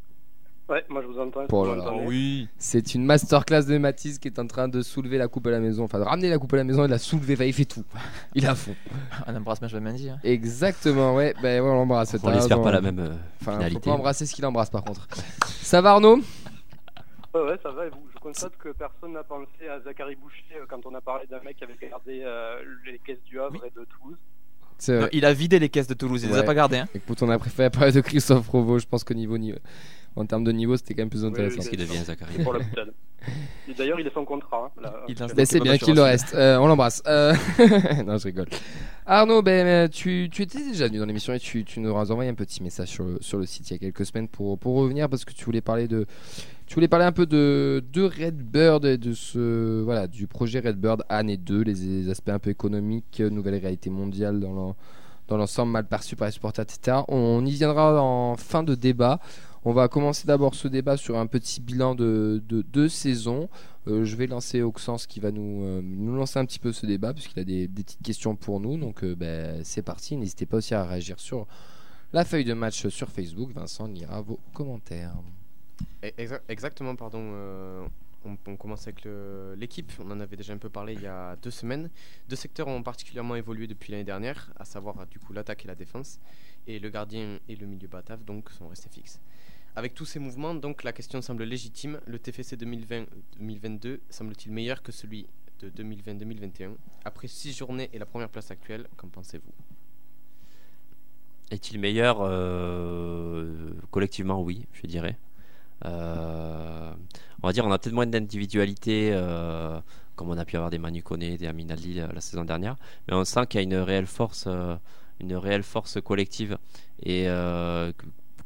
[0.69, 1.47] Ouais, moi je vous entends.
[1.47, 2.49] que Oh là Oui.
[2.57, 5.61] C'est une masterclass de Mathis qui est en train de soulever la coupe à la
[5.61, 5.85] maison.
[5.85, 7.35] Enfin, de ramener la coupe à la maison et de la soulever.
[7.35, 7.85] Enfin, il fait tout.
[8.35, 8.75] Il est à fond.
[9.27, 10.19] On embrasse Benjamin Hein.
[10.25, 11.35] Exactement, ouais.
[11.43, 12.17] Ben ouais, on l'embrasse.
[12.23, 12.63] On raison.
[12.63, 13.09] pas la même euh,
[13.43, 13.81] Enfin, faut finalité.
[13.91, 15.07] pas embrasser ce qu'il embrasse par contre.
[15.61, 16.21] Ça va, Arnaud?
[17.35, 17.87] Ouais, ouais, ça va.
[17.87, 17.99] Et vous?
[18.15, 21.41] Je constate que personne n'a pensé à Zachary Boucher euh, quand on a parlé d'un
[21.41, 22.57] mec qui avait gardé euh,
[22.91, 24.17] les caisses du Havre et de Toulouse.
[25.13, 26.45] Il a vidé les caisses de Toulouse, il les a Ouais.
[26.45, 26.79] pas gardées.
[26.79, 26.89] Hein.
[26.95, 28.79] Écoute, on a préféré parler de Christophe Provo.
[28.79, 29.59] Je pense qu'au niveau, niveau-
[30.17, 31.57] en termes de niveau, c'était quand même plus intéressant.
[31.57, 32.55] Qu'est-ce qu'il devient, Zachary Pour
[33.77, 34.71] d'ailleurs, il est sans contrat.
[34.77, 36.35] hein, là, Il lance c'est bien qu'il le reste.
[36.35, 37.03] Euh, on l'embrasse.
[37.07, 37.35] Euh,
[38.07, 38.47] non, je rigole.
[39.07, 42.11] Arnaud, ben, euh, tu, tu étais déjà venu dans l'émission et tu, tu nous as
[42.11, 44.59] envoyé un petit message sur le, sur le site il y a quelques semaines pour,
[44.59, 46.07] pour revenir parce que tu voulais parler de.
[46.67, 51.03] Tu voulais parler un peu de, de Redbird et de ce voilà du projet Redbird
[51.11, 56.17] année 2, les, les aspects un peu économiques, nouvelle réalité mondiale dans l'ensemble mal perçu
[56.17, 56.99] par les supporters, etc.
[57.09, 59.21] On y viendra en fin de débat.
[59.67, 63.49] On va commencer d'abord ce débat sur un petit bilan de de deux saisons.
[63.87, 66.85] Euh, je vais lancer Oxens qui va nous, euh, nous lancer un petit peu ce
[66.85, 68.77] débat puisqu'il a des, petites questions pour nous.
[68.77, 70.17] Donc euh, ben, c'est parti.
[70.17, 71.47] N'hésitez pas aussi à réagir sur
[72.13, 73.53] la feuille de match sur Facebook.
[73.53, 75.15] Vincent lira vos commentaires.
[76.03, 77.23] Exa- Exactement, pardon.
[77.23, 77.87] euh,
[78.47, 79.07] on, commence avec
[79.57, 79.93] l'équipe.
[79.99, 81.89] On en avait déjà un peu parlé il y a deux semaines.
[82.29, 85.75] Deux secteurs ont particulièrement évolué depuis l'année dernière, à savoir du coup l'attaque et la
[85.75, 86.21] défense.
[86.67, 89.21] Et le gardien et le milieu batave donc sont restés fixes.
[89.77, 92.01] Avec tous ces mouvements, donc la question semble légitime.
[92.07, 95.27] Le TFC 2020-2022 semble-t-il meilleur que celui
[95.61, 99.53] de 2020-2021 Après six journées et la première place actuelle, qu'en pensez-vous?
[101.51, 105.19] Est-il meilleur euh, Collectivement, oui, je dirais.
[105.85, 106.93] Euh,
[107.43, 109.81] on va dire on a peut-être moins d'individualité, euh,
[110.17, 112.77] comme on a pu avoir des Manu Koné, des Amin Ali euh, la saison dernière,
[113.07, 114.49] mais on sent qu'il y a une réelle force,
[115.21, 116.59] une réelle force collective.
[117.03, 117.27] Et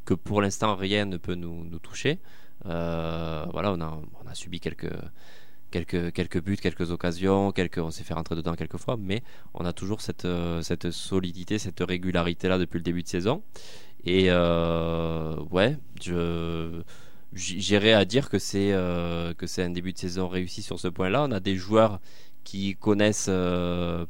[0.08, 2.18] que, pour l'instant rien ne peut nous, toucher.
[2.66, 4.92] Euh, voilà, on a, subi quelques
[5.70, 9.66] quelques, quelques buts, quelques occasions, quelques, on s'est fait rentrer dedans quelques fois, mais on
[9.66, 13.42] a toujours cette, euh, cette solidité, cette régularité là depuis le début de saison.
[14.04, 16.82] Et euh, ouais, je
[17.34, 21.24] j'irais à dire que c'est un début de saison réussi sur ce point-là.
[21.28, 22.00] On a des joueurs
[22.44, 23.30] qui connaissent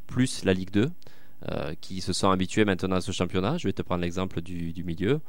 [0.07, 0.91] plus la Ligue 2.
[1.51, 3.59] euh, qui se sont habitués maintenant à ce championnat.
[3.59, 5.21] Je vais te prendre l'exemple du milieu.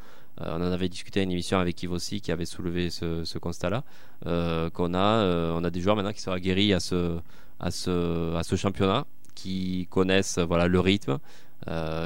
[0.42, 3.38] Euh, on en avait discuté à une émission avec Yves aussi qui avait soulevé ce,
[3.38, 3.84] constat-là.
[4.26, 7.20] euh, qu'on a, euh, on a des joueurs maintenant qui sont aguerris à ce,
[7.60, 11.20] à ce, à ce championnat, qui connaissent voilà, le rythme,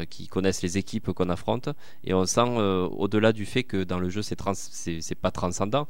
[0.09, 1.69] qui connaissent les équipes qu'on affronte.
[2.03, 5.31] Et on sent, au-delà du fait que dans le jeu, c'est, trans- c'est, c'est pas
[5.31, 5.87] transcendant.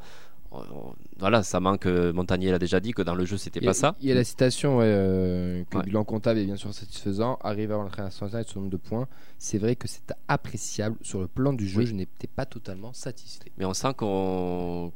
[1.18, 1.86] Voilà, ça manque.
[1.86, 3.96] euh, Montagnier l'a déjà dit que dans le jeu, c'était pas ça.
[4.02, 5.84] Il y a la citation ouais, euh, que Ouais.
[5.84, 7.38] bilan comptable est bien sûr satisfaisant.
[7.44, 10.96] Arriver à l'entrée internationale sur le nombre de points, c'est vrai que c'est appréciable.
[11.02, 11.86] Sur le plan du jeu, Oui.
[11.88, 13.52] je n'étais pas totalement satisfait.
[13.58, 14.92] Mais on sent qu'on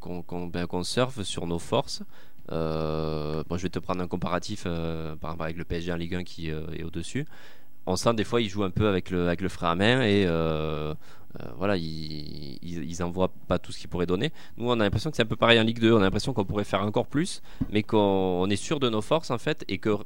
[0.51, 2.03] ben, surfe sur nos forces.
[2.51, 5.97] Euh, bon, je vais te prendre un comparatif euh, par exemple avec le PSG en
[5.97, 7.25] Ligue 1 qui est au-dessus.
[7.87, 10.25] On sent des fois ils jouent un peu avec le, avec frein à main et
[10.27, 10.93] euh,
[11.39, 13.01] euh, voilà, ils, ils, ils
[13.47, 14.31] pas tout ce qu'ils pourraient donner.
[14.57, 15.93] Nous, on a l'impression que c'est un peu pareil en Ligue 2.
[15.93, 19.01] On a l'impression qu'on pourrait faire encore plus, mais qu'on on est sûr de nos
[19.01, 19.97] forces en fait et que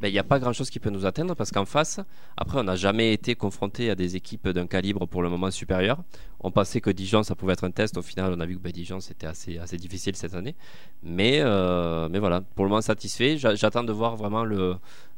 [0.00, 2.00] ben, il n'y a pas grand chose qui peut nous atteindre parce qu'en face,
[2.36, 5.98] après, on n'a jamais été confronté à des équipes d'un calibre pour le moment supérieur.
[6.40, 7.96] On pensait que Dijon, ça pouvait être un test.
[7.96, 10.56] Au final, on a vu que ben, Dijon, c'était assez, assez difficile cette année.
[11.02, 13.38] Mais, euh, mais voilà, pour le moment satisfait.
[13.38, 14.74] J'a- J'attends de voir vraiment le,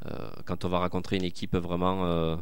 [0.07, 0.11] euh,
[0.45, 2.37] quand on va rencontrer une équipe vraiment euh,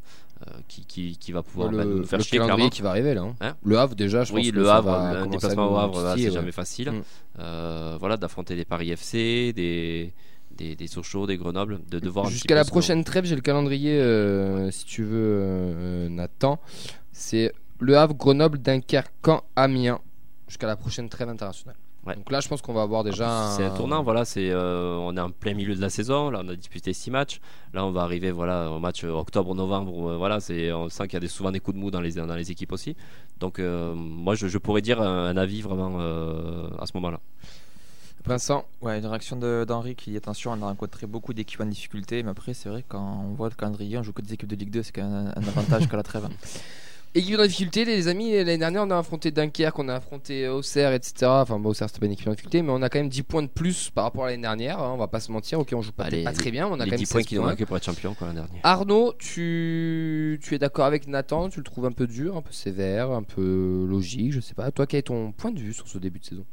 [0.68, 2.68] qui, qui, qui va pouvoir le, ben, nous faire le chier clairement.
[2.68, 3.22] qui va arriver là.
[3.22, 3.36] hein.
[3.40, 5.76] Hein le Havre déjà, je oui, pense que le ça Havre, va un déplacement au
[5.76, 6.30] Havre, c'est ouais.
[6.32, 6.90] jamais facile.
[6.90, 7.96] Mm.
[8.00, 10.12] Voilà, d'affronter des Paris FC, des,
[10.54, 13.98] des, des Sochaux, des Grenoble, de, de voir Jusqu'à la prochaine trêve, j'ai le calendrier,
[14.00, 16.58] euh, si tu veux, euh, Nathan.
[17.12, 20.00] C'est Le Havre, Grenoble, Dunkerque, Caen, Amiens.
[20.48, 21.76] Jusqu'à la prochaine trêve internationale.
[22.06, 22.16] Ouais.
[22.16, 23.50] Donc là, je pense qu'on va avoir déjà.
[23.56, 24.26] C'est un tournant, voilà.
[24.26, 26.28] C'est, euh, on est en plein milieu de la saison.
[26.28, 27.40] Là, on a disputé six matchs.
[27.72, 30.10] Là, on va arriver, voilà, au match octobre-novembre.
[30.10, 32.02] euh, voilà, c'est, on sent qu'il y a des, souvent des coups de mou dans
[32.02, 32.94] les dans les équipes aussi.
[33.40, 37.20] Donc, euh, moi, je, je pourrais dire un, un avis vraiment euh, à ce moment-là.
[38.26, 42.22] Vincent Ouais, une réaction d'Henri qui dit attention, on a rencontré beaucoup d'équipes en difficulté,
[42.22, 44.56] mais après, c'est vrai, quand on voit le calendrier, on joue que des équipes de
[44.56, 46.28] Ligue 2, c'est quand même un, un avantage qu'à la trêve.
[47.16, 48.32] Équipe en difficulté, les amis.
[48.32, 51.14] L'année dernière, on a affronté Dunkerque, on a affronté Auxerre, etc.
[51.26, 53.22] Enfin, bon, Auxerre, c'était pas une équipe en difficulté, mais on a quand même 10
[53.22, 54.80] points de plus par rapport à l'année dernière.
[54.80, 55.60] hein, on va pas se mentir.
[55.60, 56.96] Ok, on joue pas, Bah, peut-être les- pas très bien, mais on a les quand
[56.96, 58.58] même 10 points 16 qui nous manquaient pour être champion quoi l'an dernier.
[58.64, 61.50] Arnaud, tu, tu es d'accord avec Nathan?
[61.50, 64.72] Tu le trouves un peu dur, un peu sévère, un peu logique Je sais pas.
[64.72, 66.44] Toi, quel est ton point de vue sur ce début de saison?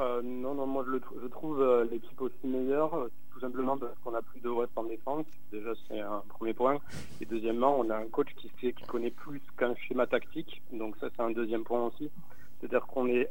[0.00, 3.76] Euh, non, non, moi je, le je trouve euh, l'équipe aussi meilleure, euh, tout simplement
[3.76, 5.26] parce qu'on a plus de West en défense.
[5.52, 6.78] Déjà, c'est un premier point.
[7.20, 10.62] Et deuxièmement, on a un coach qui sait, qui connaît plus qu'un schéma tactique.
[10.72, 12.10] Donc ça, c'est un deuxième point aussi.
[12.58, 13.28] C'est-à-dire qu'on est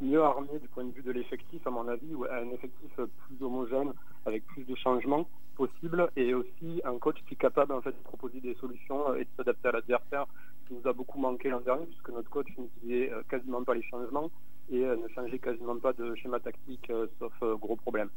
[0.00, 3.44] mieux armé du point de vue de l'effectif, à mon avis, ou un effectif plus
[3.44, 3.92] homogène,
[4.24, 8.02] avec plus de changements possibles, et aussi un coach qui est capable en fait de
[8.04, 10.26] proposer des solutions et de s'adapter à l'adversaire.
[10.68, 14.30] qui nous a beaucoup manqué l'an dernier, puisque notre coach n'utilisait quasiment pas les changements
[14.72, 18.08] et euh, ne changeait quasiment pas de schéma tactique, euh, sauf euh, gros problème.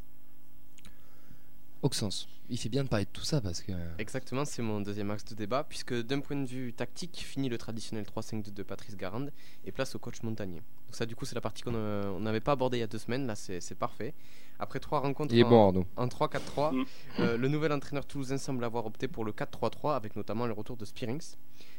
[1.81, 2.27] Auxence.
[2.49, 3.71] Il fait bien de parler de tout ça parce que.
[3.97, 7.57] Exactement, c'est mon deuxième axe de débat, puisque d'un point de vue tactique, finit le
[7.57, 9.31] traditionnel 3-5-2 de Patrice Garande
[9.65, 10.61] et place au coach Montagnier.
[10.87, 12.83] Donc ça, du coup, c'est la partie qu'on euh, on n'avait pas abordée il y
[12.83, 14.13] a deux semaines, là, c'est parfait.
[14.57, 15.85] Après trois rencontres Il est en, bon, Arnaud.
[15.97, 16.85] en 3-4-3,
[17.19, 20.77] euh, le nouvel entraîneur toulousain semble avoir opté pour le 4-3-3, avec notamment le retour
[20.77, 21.35] de Spearings.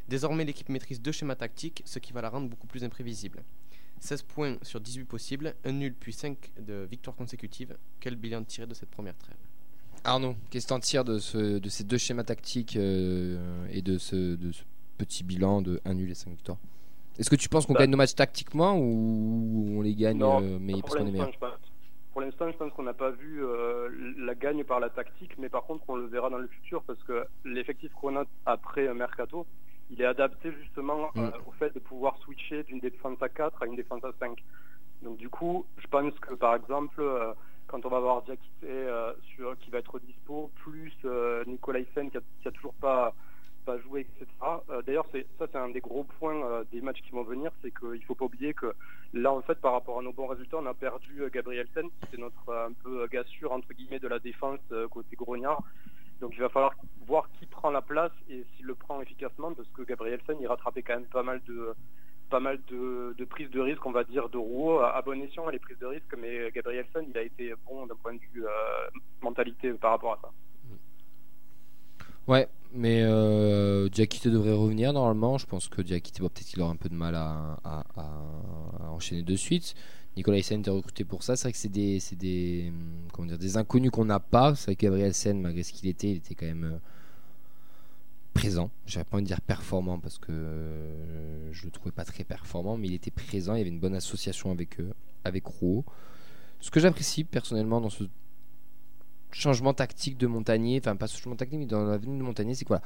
[0.09, 3.43] Désormais, l'équipe maîtrise deux schémas tactiques, ce qui va la rendre beaucoup plus imprévisible.
[4.01, 7.77] 16 points sur 18 possibles, un nul puis 5 de victoires consécutives.
[8.01, 9.37] Quel bilan tiré de cette première trêve?
[10.05, 13.99] Arnaud, qu'est-ce que t'en tires de, ce, de ces deux schémas tactiques euh, et de
[13.99, 14.63] ce, de ce
[14.99, 16.59] petit bilan de 1 nul et 5 victoires?
[17.19, 17.81] Est-ce que tu penses qu'on Bah.
[17.81, 21.05] gagne nos matchs tactiquement ou on les gagne Non, euh, mais pour parce qu'on est
[21.13, 21.33] l'instant, meilleur?
[21.33, 21.71] je pense-
[22.13, 23.89] Pour l'instant, je pense qu'on n'a pas vu euh,
[24.19, 27.03] la gagne par la tactique, mais par contre, on le verra dans le futur parce
[27.05, 29.47] que l'effectif qu'on a après Mercato,
[29.91, 31.21] il est adapté justement Mm.
[31.21, 34.43] euh, au fait de pouvoir switcher d'une défense à 4 à une défense à 5.
[35.03, 37.33] Donc du coup, je pense que par exemple, euh,
[37.67, 42.11] quand on va avoir Diakité euh, sur, qui va être dispo, plus euh, Nicolas Hyssen
[42.11, 43.15] qui a, qui a toujours pas
[43.65, 44.27] pas joué, etc.
[44.87, 45.07] D'ailleurs,
[45.41, 48.27] ça c'est un des gros points des matchs qui vont venir, c'est qu'il faut pas
[48.27, 48.73] oublier que
[49.13, 52.07] là, en fait, par rapport à nos bons résultats, on a perdu Gabriel Sen, qui
[52.07, 54.61] était notre un peu sûr entre guillemets de la défense
[54.93, 55.65] côté grognard.
[56.21, 56.75] Donc il va falloir
[57.07, 60.47] voir qui prend la place et s'il le prend efficacement, parce que Gabriel Sen, il
[60.47, 61.75] rattrapait quand même pas mal de
[62.29, 65.49] pas mal de, prises de risque, on va dire, de Rouault à, à bon escient
[65.49, 68.45] les prises de risque, mais Gabriel Sen, il a été bon d'un point de vue
[68.45, 68.51] euh,
[69.23, 70.31] mentalité par rapport à ça.
[72.27, 75.39] Ouais, mais euh, devrait revenir normalement.
[75.39, 77.57] Je pense que Diakité, bon, peut-être qu'il aura un peu de mal à
[78.91, 79.77] enchaîner de suite.
[80.17, 81.37] Nicolas Hyssen était recruté pour ça.
[81.37, 82.73] C'est vrai que c'est des, des,
[83.13, 84.55] comment dire, des inconnus qu'on n'a pas.
[84.55, 86.79] C'est vrai que Gabriel Sen, malgré ce qu'il était, il était quand même euh,
[88.33, 88.71] présent.
[88.87, 92.79] J'aurais pas envie de dire performant parce que euh, je le trouvais pas très performant,
[92.79, 93.55] mais il était présent.
[93.55, 94.95] Il y avait une bonne association avec, euh,
[95.25, 95.85] avec Rouault.
[96.61, 98.05] Ce que j'apprécie personnellement dans ce
[99.33, 102.55] changement tactique de Montagnier, enfin pas ce changement tactique, mais dans la venue de Montagnier,
[102.55, 102.83] c'est que voilà.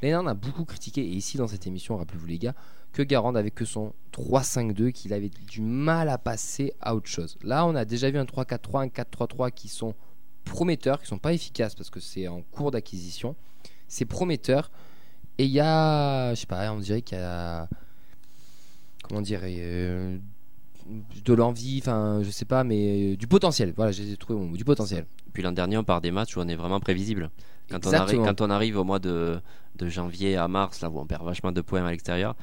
[0.00, 2.54] L'année on a beaucoup critiqué, et ici dans cette émission, rappelez-vous les gars,
[2.92, 7.36] que Garand avait que son 3-5-2, qu'il avait du mal à passer à autre chose.
[7.42, 9.94] Là, on a déjà vu un 3-4-3, un 4-3-3 qui sont
[10.44, 13.36] prometteurs, qui sont pas efficaces parce que c'est en cours d'acquisition.
[13.86, 14.70] C'est prometteur.
[15.38, 17.68] Et il y a, je sais pas, on dirait qu'il y a,
[19.04, 20.18] comment dire, euh,
[21.24, 23.72] de l'envie, enfin, je sais pas, mais euh, du potentiel.
[23.76, 25.06] Voilà, j'ai trouvé du potentiel.
[25.32, 27.30] Puis l'an dernier, on part des matchs où on est vraiment prévisible.
[27.70, 28.24] Quand, on arrive, Exactement.
[28.24, 29.40] quand on arrive au mois de,
[29.76, 32.34] de janvier à mars, là où on perd vachement de points à l'extérieur,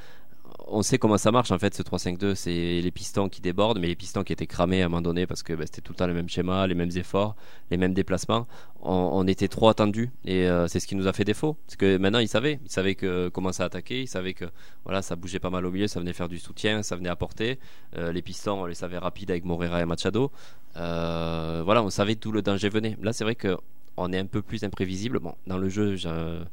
[0.67, 3.87] on sait comment ça marche en fait ce 3-5-2 c'est les pistons qui débordent mais
[3.87, 5.97] les pistons qui étaient cramés à un moment donné parce que bah, c'était tout le
[5.97, 7.35] temps le même schéma les mêmes efforts
[7.71, 8.47] les mêmes déplacements.
[8.87, 11.57] On, était trop attendus et euh, c'est ce qui nous a fait défaut.
[11.65, 12.59] Parce que maintenant ils savaient.
[12.63, 14.45] Ils savaient que comment ça attaquer ils savaient que
[14.83, 17.57] voilà ça bougeait pas mal au milieu ça venait faire du soutien ça venait apporter.
[17.97, 20.31] Euh, les pistons on les savait rapides avec Morera et Machado.
[20.77, 22.95] Euh, voilà on savait d'où le danger venait.
[23.01, 23.57] Là c'est vrai que
[23.97, 25.19] on est un peu plus imprévisible.
[25.19, 26.43] Bon dans le jeu je-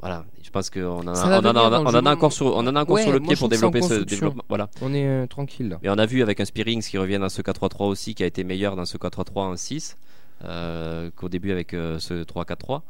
[0.00, 2.82] voilà, je pense qu'on en a, on en on en encore sur, on en a
[2.82, 4.44] encore Ouais, sur le pied pour développer ce développement.
[4.48, 4.68] Voilà.
[4.82, 5.78] On est euh, tranquille là.
[5.82, 8.26] Et on a vu avec un Spearings qui revient dans ce 4-3-3 aussi, qui a
[8.26, 9.96] été meilleur dans ce 4-3-3 en 6
[10.44, 12.82] euh, qu'au début avec euh, ce 3-4-3.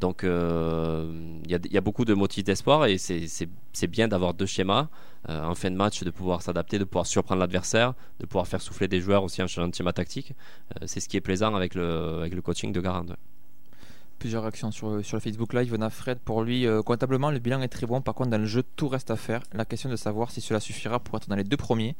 [0.00, 0.28] Donc il
[1.50, 4.88] y, a- il y a beaucoup de motifs d'espoir et c'est- bien d'avoir deux schémas
[5.28, 8.86] en fin de match, de pouvoir s'adapter, de pouvoir surprendre l'adversaire, de pouvoir faire souffler
[8.86, 10.34] des joueurs aussi en changeant de schéma tactique.
[10.86, 13.06] C'est ce qui est plaisant avec le, avec le coaching de Garand.
[14.18, 15.72] Plusieurs réactions sur, sur le Facebook Live.
[15.78, 18.00] On a Fred, pour lui, euh, comptablement, le bilan est très bon.
[18.00, 19.42] Par contre, dans le jeu, tout reste à faire.
[19.52, 21.94] La question de savoir si cela suffira pour être dans les deux premiers.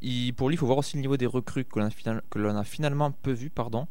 [0.00, 2.22] Il- pour lui, il faut voir aussi le niveau des recrues que l'on a, final-
[2.64, 3.88] finalement peu vu, pardon,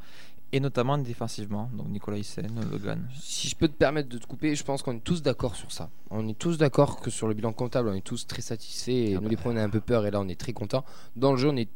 [0.54, 1.70] et notamment défensivement.
[1.74, 3.06] Donc Nicolas Hyssen, Logan.
[3.20, 5.74] Si je peux te permettre de te couper, je pense qu'on est tous d'accord sur
[5.74, 5.90] ça.
[6.10, 8.92] On est tous d'accord que sur le bilan comptable, on est tous très satisfaits.
[8.92, 10.86] Et nous, les pros, on a un peu peur et là, on est très contents.
[11.18, 11.68] Dans le jeu, on est,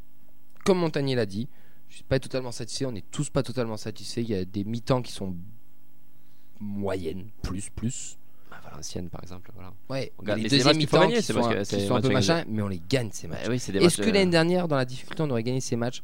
[0.63, 1.49] comme Montagnier l'a dit,
[1.89, 2.85] je suis pas totalement satisfait.
[2.85, 4.21] On est tous pas totalement satisfaits.
[4.21, 5.35] Il y a des mi-temps qui sont
[6.61, 8.17] moyennes, plus, plus.
[8.69, 9.49] Valenciennes par exemple.
[9.55, 9.73] Voilà.
[9.89, 11.95] Ouais, On les des deuxièmes mi-temps gagner, qui c'est sont, parce que qui c'est sont
[11.95, 13.45] un peu machin, mais on les gagne ces matchs.
[13.45, 15.75] Bah oui, des Est-ce matchs, que l'année dernière, dans la difficulté, on aurait gagné ces
[15.75, 16.03] matchs?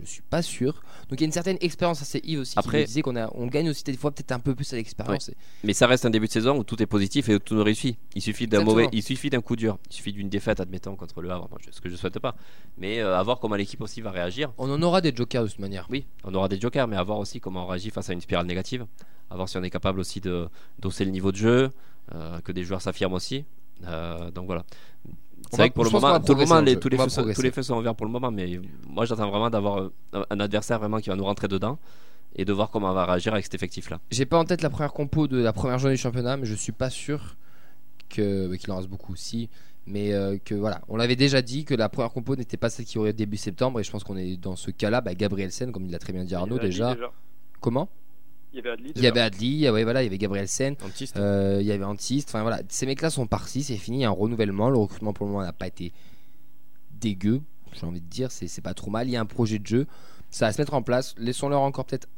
[0.00, 0.82] Je suis pas sûr.
[1.10, 3.14] Donc il y a une certaine expérience, ça c'est Yves aussi Après- qui disait qu'on
[3.14, 5.30] a, on gagne aussi des fois peut-être un peu plus à l'expérience.
[5.64, 7.62] Mais ça reste un début de saison où tout est positif et où tout nous
[7.62, 7.98] réussit.
[8.14, 11.20] Il suffit d'un mauvais, il suffit d'un coup dur, il suffit d'une défaite, admettons contre
[11.20, 12.34] le Havre, ce que je souhaite pas.
[12.78, 14.50] Mais euh, à voir comment l'équipe aussi va réagir.
[14.56, 15.86] On en aura des jokers de toute manière.
[15.90, 18.22] Oui, on aura des jokers, mais à voir aussi comment on réagit face à une
[18.22, 18.86] spirale négative.
[19.32, 21.70] À voir si on est capable aussi de d'osser le niveau de jeu,
[22.14, 23.44] euh, que des joueurs s'affirment aussi.
[23.86, 24.64] Euh, donc voilà.
[25.50, 26.08] C'est va- vrai que pour le moment,
[26.60, 28.60] le les- tous, les feux, sont- tous les feux sont ouverts pour le moment, mais
[28.88, 31.78] moi j'attends vraiment d'avoir un- adversaire vraiment qui va nous rentrer dedans
[32.36, 33.98] et de voir comment on va réagir avec cet effectif-là.
[34.10, 36.54] J'ai pas en tête la première compo de la première journée du championnat, mais je
[36.54, 37.36] suis pas sûr
[38.08, 39.48] que bah, qu'il en reste beaucoup aussi.
[39.84, 42.86] Mais euh, que voilà, on l'avait déjà dit que la première compo n'était pas celle
[42.86, 45.00] qui aurait début septembre, et je pense qu'on est dans ce cas-là.
[45.00, 46.90] Bah, Gabriel Sen, comme il l'a très bien dit Arnaud, déjà.
[47.60, 47.88] Comment?
[48.52, 48.92] Il y avait Adli.
[48.96, 51.16] Il y avait Adli, ah ouais, voilà, il y avait Gabriel Sen, Antiste.
[51.16, 52.28] euh, il y avait Antiste.
[52.28, 54.68] Enfin voilà, ces mecs-là sont partis, c'est fini, il y a un renouvellement.
[54.68, 55.92] Le recrutement pour le moment n'a pas été
[57.00, 57.40] dégueu,
[57.72, 59.08] j'ai envie de dire, c'est c'est pas trop mal.
[59.08, 59.86] Il y a un projet de jeu,
[60.30, 61.14] ça va se mettre en place.
[61.18, 62.08] Laissons-leur encore peut-être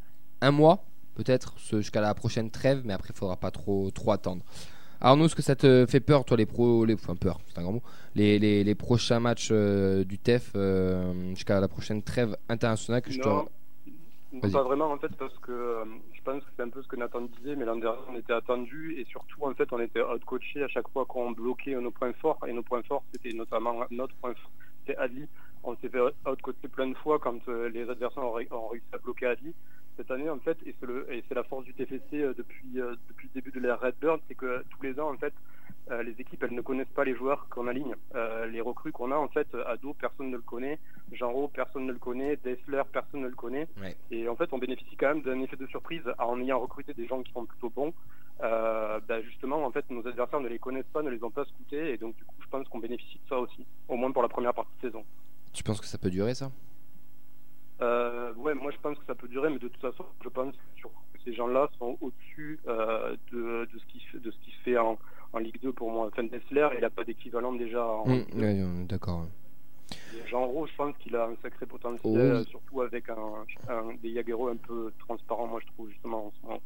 [0.41, 4.43] un mois, peut-être, jusqu'à la prochaine trêve, mais après il faudra pas trop, trop attendre.
[5.01, 7.63] Arnaud, est-ce que ça te fait peur, toi, les pros, les, enfin peur, c'est un
[7.63, 7.83] grand mot,
[8.15, 13.11] les, les, les prochains matchs euh, du TEF euh, jusqu'à la prochaine trêve internationale que
[13.13, 13.29] je te...
[13.29, 13.45] Non,
[14.33, 14.53] non, Vas-y.
[14.53, 15.85] pas vraiment en fait parce que euh,
[16.25, 18.95] pense que c'est un peu ce que Nathan disait, mais l'an dernier on était attendu
[18.99, 22.39] et surtout en fait on était out-coaché à chaque fois qu'on bloquait nos points forts
[22.47, 24.51] et nos points forts c'était notamment notre point fort,
[24.81, 25.29] c'était Adli.
[25.63, 28.87] On s'est fait out-coacher plein de fois quand euh, les adversaires ont, ré- ont réussi
[28.93, 29.55] à bloquer Adli.
[29.97, 32.81] Cette année en fait, et c'est le- et c'est la force du TFC euh, depuis,
[32.81, 35.33] euh, depuis le début de l'ère Redbird, c'est que tous les ans en fait
[35.91, 37.95] euh, les équipes elles ne connaissent pas les joueurs qu'on aligne.
[38.15, 40.79] Euh, les recrues qu'on a en fait, Ado personne ne le connaît,
[41.13, 43.69] Genro personne ne le connaît, Dessler personne ne le connaît.
[43.81, 43.97] Ouais.
[44.11, 47.07] Et en fait, on bénéficie quand même d'un effet de surprise en ayant recruté des
[47.07, 47.93] gens qui sont plutôt bons.
[48.43, 51.45] Euh, bah, justement, en fait, nos adversaires ne les connaissent pas, ne les ont pas
[51.45, 54.23] scoutés, et donc du coup, je pense qu'on bénéficie de ça aussi, au moins pour
[54.23, 55.05] la première partie de saison.
[55.53, 56.51] Tu penses que ça peut durer ça?
[57.81, 60.55] Euh, ouais, moi je pense que ça peut durer, mais de toute façon, je pense
[60.55, 60.89] que
[61.25, 64.99] ces gens-là sont au-dessus euh, de, de ce qui de ce qui se fait en,
[65.35, 66.07] en Ligue 2 pour moi.
[66.13, 68.41] Enfin, Dessler, il n'a pas d'équivalent déjà en Ligue 2.
[68.41, 69.27] ouais, on est D'accord.
[70.31, 72.21] Jean Rose, je pense qu'il a un sacré potentiel, Oh, oui.
[72.21, 73.17] euh, surtout avec un,
[73.69, 76.61] un- des Jaguero un peu transparents, moi je trouve, justement, en ce moment.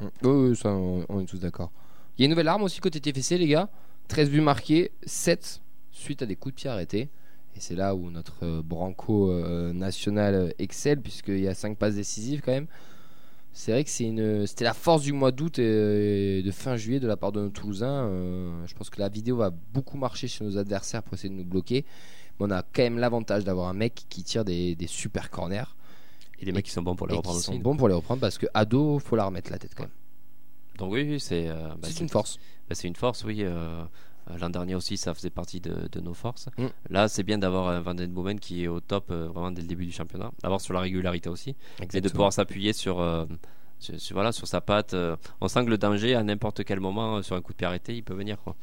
[0.00, 0.10] Hum.
[0.22, 1.70] Oui, oui, ça, on, on est tous d'accord.
[2.16, 3.68] Il y a une nouvelle arme aussi côté TFC, les gars.
[4.08, 5.60] 13 buts marqués, 7
[5.90, 7.08] suite à des coups de pied arrêtés.
[7.56, 11.94] Et c'est là où notre euh, Branco euh, national excelle, puisqu'il y a 5 passes
[11.96, 12.66] décisives quand même.
[13.58, 17.00] C'est vrai que c'est une, c'était la force du mois d'août et de fin juillet
[17.00, 18.04] de la part de nos Toulousains.
[18.04, 21.34] Euh, je pense que la vidéo va beaucoup marcher chez nos adversaires pour essayer de
[21.34, 21.84] nous bloquer.
[22.38, 25.74] Mais on a quand même l'avantage d'avoir un mec qui tire des, des super corners.
[26.38, 27.94] Et des mecs qui sont bons pour les et reprendre qui sont bons pour les
[27.94, 29.92] reprendre parce que ado, faut la remettre la tête quand même.
[30.78, 32.38] Donc oui, c'est euh, bah, C'est une force.
[32.68, 33.38] bah, c'est une force, oui.
[33.40, 33.82] euh,
[34.40, 36.48] L'an dernier aussi, ça faisait partie de, de nos forces.
[36.58, 36.66] Mm.
[36.90, 39.62] Là, c'est bien d'avoir un Van Den Boomen qui est au top euh, vraiment dès
[39.62, 40.30] le début du championnat.
[40.42, 41.56] D'avoir sur la régularité aussi.
[41.94, 43.26] Et de pouvoir s'appuyer sur, euh,
[43.78, 44.94] sur, voilà, sur sa patte.
[44.94, 47.56] euh, on sent que le danger, à n'importe quel moment, euh, sur un coup de
[47.58, 48.36] pied arrêté, il peut venir.
[48.42, 48.54] Quoi.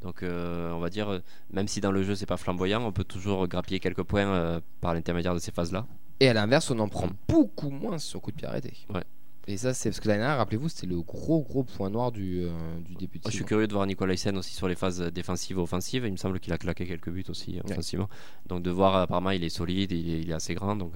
[0.00, 1.18] Donc, euh, on va dire, euh,
[1.50, 4.60] même si dans le jeu, c'est pas flamboyant, on peut toujours grappiller quelques points euh,
[4.80, 5.86] par l'intermédiaire de ces phases-là.
[6.20, 8.72] Et à l'inverse, on en prend beaucoup moins sur coup de pied arrêté.
[8.92, 9.02] Ouais.
[9.48, 12.42] Et ça, c'est parce que l'année dernière, rappelez-vous, c'était le gros gros point noir du,
[12.42, 12.50] euh,
[12.86, 15.00] du début de Moi, je suis curieux de voir Nicolas Hyssen aussi sur les phases
[15.12, 16.04] défensives et offensives.
[16.06, 17.72] Il me semble qu'il a claqué quelques buts aussi Ouais.
[17.72, 18.08] offensivement.
[18.46, 20.76] Donc de voir, apparemment, il est solide, il est, il est assez grand.
[20.76, 20.92] Donc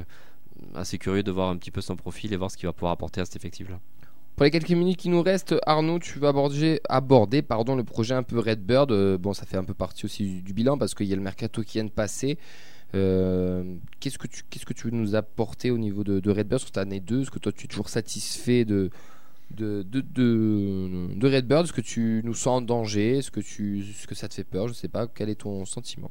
[0.74, 2.92] assez curieux de voir un petit peu son profil et voir ce qu'il va pouvoir
[2.92, 3.80] apporter à cet effectif-là.
[4.36, 8.14] Pour les quelques minutes qui nous restent, Arnaud, tu vas aborder, aborder pardon, le projet
[8.14, 8.92] un peu Redbird.
[8.92, 11.16] Euh, bon, ça fait un peu partie aussi du, du bilan parce qu'il y a
[11.16, 12.38] le mercato qui vient de passer.
[12.94, 16.60] Euh, qu'est-ce que tu qu'est-ce que tu veux nous apporter au niveau de, de Redbird
[16.60, 18.90] sur cette année 2 Est-ce que toi tu es toujours satisfait de
[19.50, 23.18] de, de, Redbird Est-ce que tu nous sens en danger?
[23.18, 24.68] Est-ce que tu est-ce que ça te fait peur?
[24.68, 25.06] Je sais pas.
[25.06, 26.10] Quel est ton sentiment?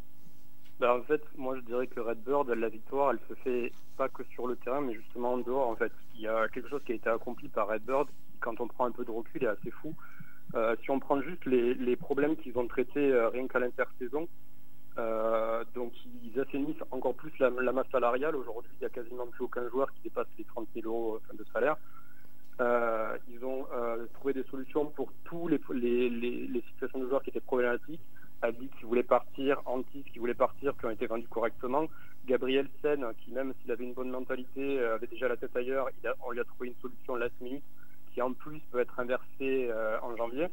[0.79, 4.23] Ben, en fait, moi je dirais que Redbird, la victoire, elle se fait pas que
[4.33, 5.69] sur le terrain, mais justement en dehors.
[5.69, 8.59] En fait, il y a quelque chose qui a été accompli par Redbird, qui, quand
[8.59, 9.95] on prend un peu de recul, est assez fou.
[10.53, 14.27] Euh, si on prend juste les, problèmes qu'ils ont traités euh, rien qu'à l'intersaison,
[15.75, 15.93] donc
[16.23, 18.35] ils assainissent encore plus la, masse salariale.
[18.35, 21.37] Aujourd'hui, il n'y a quasiment plus aucun joueur qui dépasse les 30 000 euros euh,
[21.37, 21.75] de salaire.
[22.61, 25.59] Euh, ils ont euh, trouvé des solutions pour tous les,
[26.71, 28.01] situations de joueurs qui étaient problématiques.
[28.41, 31.87] Adi qui voulait partir, Antis qui voulait partir, qui ont été vendus correctement.
[32.25, 35.89] Gabriel Sen, qui même s'il avait une bonne mentalité, euh, avait déjà la tête ailleurs,
[36.03, 37.63] il on lui a trouvé une solution last minute
[38.13, 40.47] qui en plus peut être inversée euh, en janvier.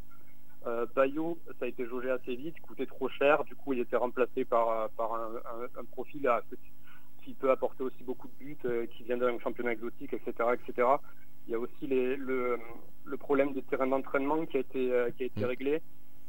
[0.67, 3.97] Euh, Bayo, ça a été jaugé assez vite, coûtait trop cher, du coup il était
[3.97, 6.43] remplacé par, euh, par un, un- un profil à-
[7.25, 10.89] qui peut apporter aussi beaucoup de buts, euh, qui vient d'un championnat exotique, etc., etc.
[11.47, 12.59] Il y a aussi les- le,
[13.05, 15.83] le problème des terrains d'entraînement qui a été, euh, qui a été réglé.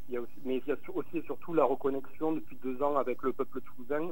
[0.08, 2.82] Il y a aussi, mais il y a aussi et surtout la reconnexion depuis deux
[2.82, 4.12] ans avec le peuple toulousain,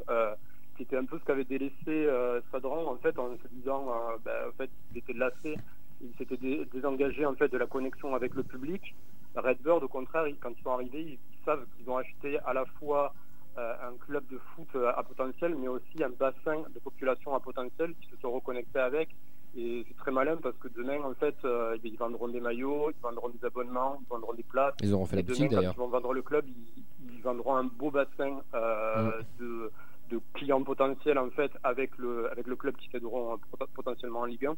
[0.77, 2.07] qui était un peu ce qu'avait délaissé
[2.51, 3.87] Sadran en fait, en se disant,
[4.23, 5.55] ben, en fait, il était lassé,
[5.99, 8.95] il s'était dé- désengagé en fait de la connexion avec le public.
[9.35, 12.53] Redbird, au contraire, ils- quand ils sont arrivés, ils, ils savent qu'ils ont acheté à
[12.53, 13.13] la fois
[13.57, 17.39] euh, un club de foot euh, à potentiel, mais aussi un bassin de population à
[17.41, 19.09] potentiel qui se sont reconnectés avec.
[19.53, 23.01] Et c'est très malin parce que demain, en fait, euh, ils vendront des maillots, ils
[23.01, 24.73] vendront des abonnements, ils vendront des places.
[24.81, 25.73] Ils auront fait la boutique, d'ailleurs.
[25.75, 29.25] Ils vont vendre le club, ils, ils vendront un beau bassin euh, Mm.
[29.39, 29.71] de,
[30.11, 34.25] de clients potentiels en fait avec le avec le club qui s'aideront pot- potentiellement en
[34.25, 34.55] Ligue 1.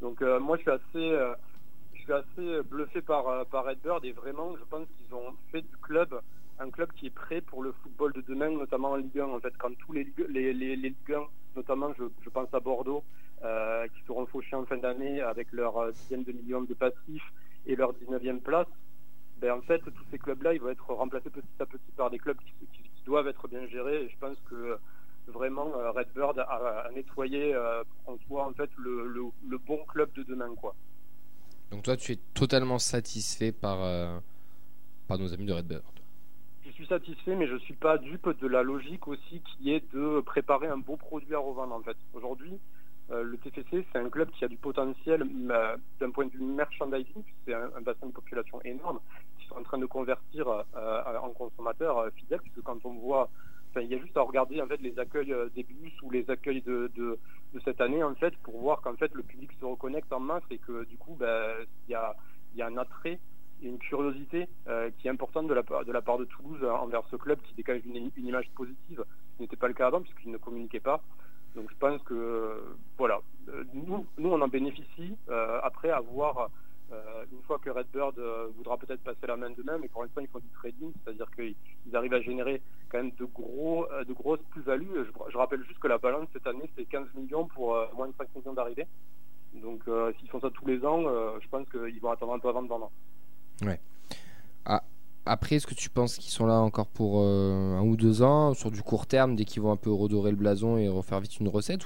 [0.00, 1.12] Donc moi, je suis assez
[2.12, 6.20] assez bluffé par euh, par Redbird et vraiment, je pense qu'ils ont fait du club
[6.58, 9.24] un club qui est prêt pour le football de demain, notamment en Ligue 1.
[9.24, 11.22] En fait, quand tous les les, les, Ligue 1,
[11.56, 13.02] notamment je, pense à Bordeaux,
[13.42, 17.32] euh, qui seront fauchés en fin d'année avec leur euh, dizaine de millions de passifs
[17.66, 18.68] et leur 19e place,
[19.38, 22.18] ben en fait, tous ces clubs-là, ils vont être remplacés petit à petit par des
[22.18, 22.54] clubs qui,
[23.06, 24.04] doivent être bien gérés.
[24.04, 24.78] Et je pense que
[25.26, 30.12] vraiment Redbird a, a nettoyé euh, qu'on soit en fait le, le, le bon club
[30.12, 30.74] de demain, quoi.
[31.70, 34.18] Donc toi, tu es totalement satisfait par, euh,
[35.06, 35.82] par nos amis de Redbird.
[36.64, 40.20] Je suis satisfait, mais je suis pas dupe de la logique aussi qui est de
[40.20, 41.96] préparer un beau produit à revendre en fait.
[42.12, 42.58] Aujourd'hui,
[43.10, 46.42] euh, le TFC, c'est un club qui a du potentiel euh, d'un point de vue
[46.42, 48.98] merchandising, c'est un, bassin de population énorme,
[49.38, 53.30] qui sont en train de convertir en consommateurs fidèles, puisque quand on voit,
[53.76, 56.62] il y a juste à regarder en fait les accueils des bus ou les accueils
[56.62, 57.18] de,
[57.54, 60.44] de cette année en fait pour voir qu'en fait le public se reconnecte en masse
[60.50, 61.54] et que du coup, ben,
[61.86, 62.14] il y a,
[62.54, 63.18] y a un attrait
[63.62, 66.64] et une curiosité euh, qui est importante de la, part- de la part de Toulouse
[66.64, 69.04] envers ce club qui dégage une, une image positive,
[69.36, 71.02] ce n'était pas le cas avant puisqu'il ne communiquait pas.
[71.54, 72.62] Donc je pense que
[72.96, 75.16] voilà, Euh, nous, nous on en bénéficie.
[75.28, 76.50] Euh, après avoir
[76.92, 80.20] euh, une fois que Redbird euh, voudra peut-être passer la main demain, mais pour l'instant
[80.20, 81.54] ils font du trading, c'est-à-dire qu'ils
[81.86, 84.90] ils arrivent à générer quand même de gros, euh, de grosses plus-values.
[85.30, 88.14] Je, rappelle juste que la balance cette année c'est 15 millions pour euh, moins de
[88.18, 88.86] 5 millions d'arrivées.
[89.54, 89.82] Donc
[90.18, 91.02] s'ils font ça tous les ans,
[91.40, 92.92] je pense qu'ils vont attendre un peu avant de vendre.
[93.62, 93.80] Ouais.
[94.64, 94.84] Ah,
[95.26, 98.70] après, est-ce que tu penses qu'ils sont là encore pour un ou deux ans, sur
[98.70, 101.48] du court terme, dès qu'ils vont un peu redorer le blason et refaire vite une
[101.48, 101.82] recette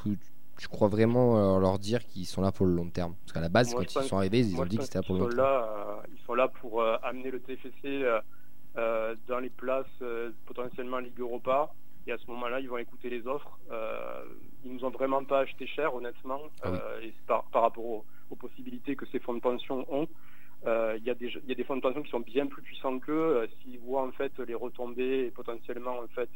[0.58, 3.40] tu crois vraiment euh, leur dire qu'ils sont là pour le long terme Parce qu'à
[3.40, 5.02] la base, Moi, quand je ils sont arrivés, ils ont je dit qu'ils étaient là
[5.02, 5.38] pour le long terme.
[5.38, 5.64] là,
[6.00, 8.04] euh, ils sont là pour euh, amener le TFC
[8.74, 9.86] dans les places
[10.46, 11.72] potentiellement Ligue Europa.
[12.06, 13.58] Et à ce moment-là, ils vont écouter les offres.
[13.70, 14.24] Euh,
[14.64, 16.78] ils nous ont vraiment pas acheté cher, honnêtement, Ah oui.
[16.78, 20.06] euh, et par, par rapport aux, aux possibilités que ces fonds de pension ont.
[20.66, 22.46] Euh, Il y, a des- il y a des fonds de pension qui sont bien
[22.46, 23.48] plus puissants qu'eux.
[23.62, 26.30] S'ils voient en fait les retombées et potentiellement en fait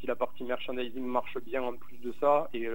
[0.00, 2.66] si la partie merchandising marche bien en plus de ça et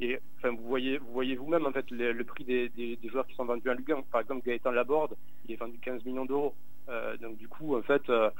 [0.00, 3.08] et enfin vous voyez vous voyez vous-même en fait le, le prix des, des- des
[3.08, 4.02] joueurs qui sont vendus en Ligue 1.
[4.12, 5.14] Par exemple Gaëtan Laborde,
[5.46, 6.54] il est vendu 15 millions d'euros.
[6.88, 8.30] Euh, donc du coup en fait euh,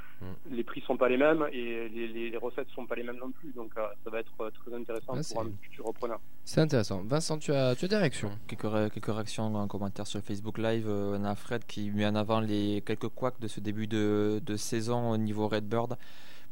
[0.49, 3.17] les prix sont pas les mêmes et les, les, les recettes sont pas les mêmes
[3.19, 3.51] non plus.
[3.53, 6.21] Donc euh, ça va être très intéressant Ah, pour un c'est- futur repreneur.
[6.45, 7.03] C'est intéressant.
[7.05, 10.59] Vincent, tu as, tu as des réactions Quelques, ré- quelques réactions en commentaire sur Facebook
[10.59, 10.87] Live.
[10.89, 14.57] On a Fred qui met en avant les quelques couacs de ce début de, de
[14.57, 15.97] saison au niveau Redbird.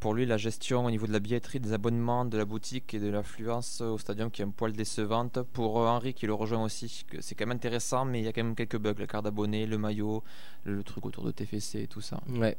[0.05, 2.99] Pour lui, la gestion au niveau de la billetterie, des abonnements, de la boutique et
[2.99, 5.39] de l'affluence au stadium qui est un poil décevante.
[5.55, 8.35] Pour euh, Henri qui le rejoint aussi, c'est quand même intéressant, mais il y a
[8.35, 8.93] quand même quelques bugs.
[8.99, 10.23] La carte d'abonné, le maillot,
[10.65, 12.21] le truc autour de TFC et tout ça.
[12.29, 12.59] Ouais.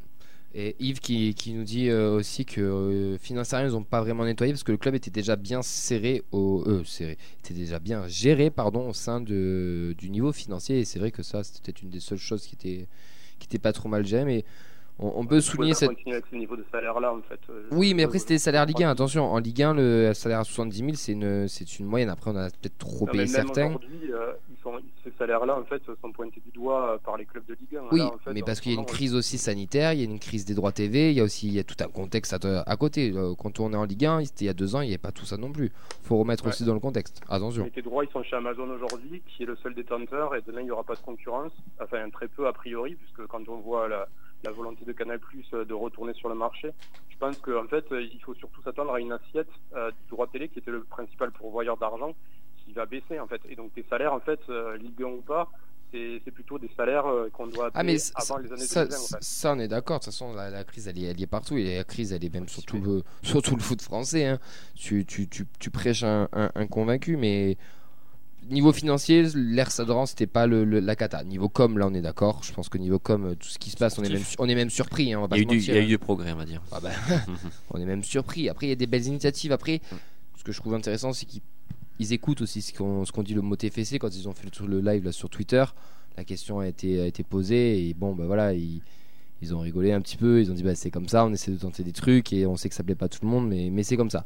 [0.55, 4.51] Et Yves qui, nous dit euh, aussi que euh, financièrement ils n'ont pas vraiment nettoyé
[4.51, 8.89] parce que le club était déjà bien serré au serré était déjà bien géré pardon
[8.89, 12.17] au sein de, du niveau financier et c'est vrai que ça c'était une des seules
[12.17, 12.87] choses qui était
[13.37, 14.45] qui était pas trop mal gérée mais
[14.99, 17.39] on, on peut souligner cette avec ce niveau de salaire là en fait.
[17.49, 18.89] Euh, oui, mais après c'était salaire Ligue 1.
[18.89, 22.09] Attention, en Ligue 1, le salaire à 70 000, c'est une, c'est une moyenne.
[22.09, 23.67] Après, on a peut-être trop Non, payé même certains.
[23.67, 24.73] aujourd'hui, euh, ils sont,
[25.03, 27.81] ces salaires-là, en fait, sont pointés du doigt euh, par les clubs de Ligue 1.
[27.91, 29.99] Oui, Là, en fait, mais parce ce qu'il y a une crise aussi sanitaire, il
[29.99, 31.75] y a une crise des droits TV, il y a aussi il y a tout
[31.81, 33.13] un contexte à, à côté.
[33.37, 34.97] Quand on est en Ligue 1, c'était il y a deux ans, il n'y avait
[34.97, 35.71] pas tout ça non plus.
[36.03, 36.49] faut remettre Ouais.
[36.51, 37.21] aussi dans le contexte.
[37.29, 37.69] Attention.
[37.73, 40.65] Tes droits, ils sont chez Amazon aujourd'hui, qui est le seul détenteur, et demain, il
[40.65, 41.51] n'y aura pas de concurrence.
[41.81, 44.07] Enfin, très peu a priori, puisque quand on voit la,
[44.43, 46.71] la volonté de Canal Plus de retourner sur le marché,
[47.09, 50.27] je pense qu'en fait, euh, il faut surtout s'attendre à une assiette euh, du droit
[50.27, 52.13] télé, qui était le principal pourvoyeur d'argent,
[52.63, 53.41] qui va baisser, en fait.
[53.49, 55.49] Et donc, tes salaires, en fait, euh, Ligue 1 ou pas,
[55.93, 58.97] c'est plutôt des salaires euh, qu'on doit Ah, mais ça, avant les années ça, 2020,
[59.01, 59.17] en fait.
[59.23, 59.99] ça, on est d'accord.
[59.99, 61.55] De toute façon, la, la crise, elle est, elle est partout.
[61.55, 64.25] Et la crise, elle est même sur tout le, sur tout le foot français.
[64.25, 64.39] hein.
[64.75, 67.55] Tu, tu, tu, tu prêches un, un- un convaincu, mais
[68.49, 71.23] niveau financier, l'ère Sadran, c'était pas le, le- la cata.
[71.23, 72.41] Niveau com, là, on est d'accord.
[72.43, 74.35] Je pense que niveau com, euh, tout ce qui se passe, on est même, Sportif.
[74.39, 75.13] on est même surpris.
[75.13, 75.87] hein, on va pas Il y a eu du- mentir, il y a eu hein.
[75.89, 76.61] du progrès, on va dire.
[76.71, 76.91] Ah bah,
[77.71, 78.49] on est même surpris.
[78.49, 79.51] Après, il y a des belles initiatives.
[79.51, 79.81] Après,
[80.37, 81.41] ce que je trouve intéressant, c'est qu'ils
[81.99, 84.81] ils écoutent aussi ce qu'on dit le mot TFC quand ils ont fait le, le
[84.91, 85.63] live là sur Twitter.
[86.17, 88.81] la question a été, a été posée et bon, bah voilà, ils,
[89.41, 90.41] ils ont rigolé un petit peu.
[90.41, 92.57] Ils ont dit, bah c'est comme ça, on essaie de tenter des trucs et on
[92.57, 94.25] sait que ça plaît pas à tout le monde, mais, mais c'est comme ça.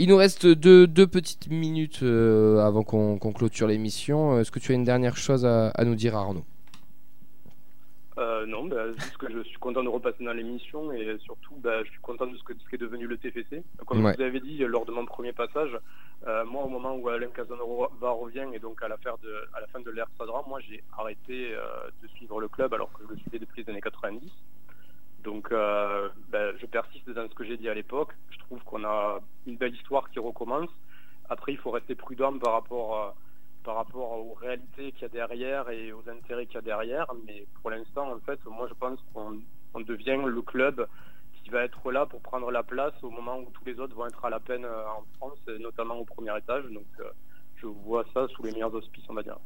[0.00, 4.38] Il nous reste deux, deux petites minutes euh, avant qu'on clôture l'émission.
[4.38, 6.44] Est-ce que tu as une dernière chose à, à nous dire, Arnaud?
[8.16, 11.82] Euh, non, bah, juste que je suis content de repasser dans l'émission et surtout, bah,
[11.84, 13.64] je suis content de ce, que, ce qui est devenu le TFC.
[13.86, 14.14] Comme Ouais.
[14.16, 15.76] vous avez dit lors de mon premier passage,
[16.28, 19.60] euh, moi, au moment où Alain Casanova revient et donc à la, fin de, à
[19.60, 23.02] la fin de l'ère Sadra, moi, j'ai arrêté euh, de suivre le club alors que
[23.04, 24.30] je le suivais depuis les années 90.
[25.24, 28.10] Donc, bah, je persiste dans ce que j'ai dit à l'époque.
[28.48, 30.70] Trouve qu'on a une belle histoire qui recommence.
[31.28, 33.14] Après, il faut rester prudent par rapport à
[33.64, 37.06] par rapport aux réalités qu'il y a derrière et aux intérêts qu'il y a derrière.
[37.26, 39.40] Mais pour l'instant, en fait, moi, je pense qu'on
[39.74, 40.86] on devient le club
[41.42, 44.06] qui va être là pour prendre la place au moment où tous les autres vont
[44.06, 46.64] être à la peine euh, en France, notamment au premier étage.
[46.70, 47.10] Donc, euh,
[47.56, 49.38] je vois ça sous les meilleurs auspices, on va dire.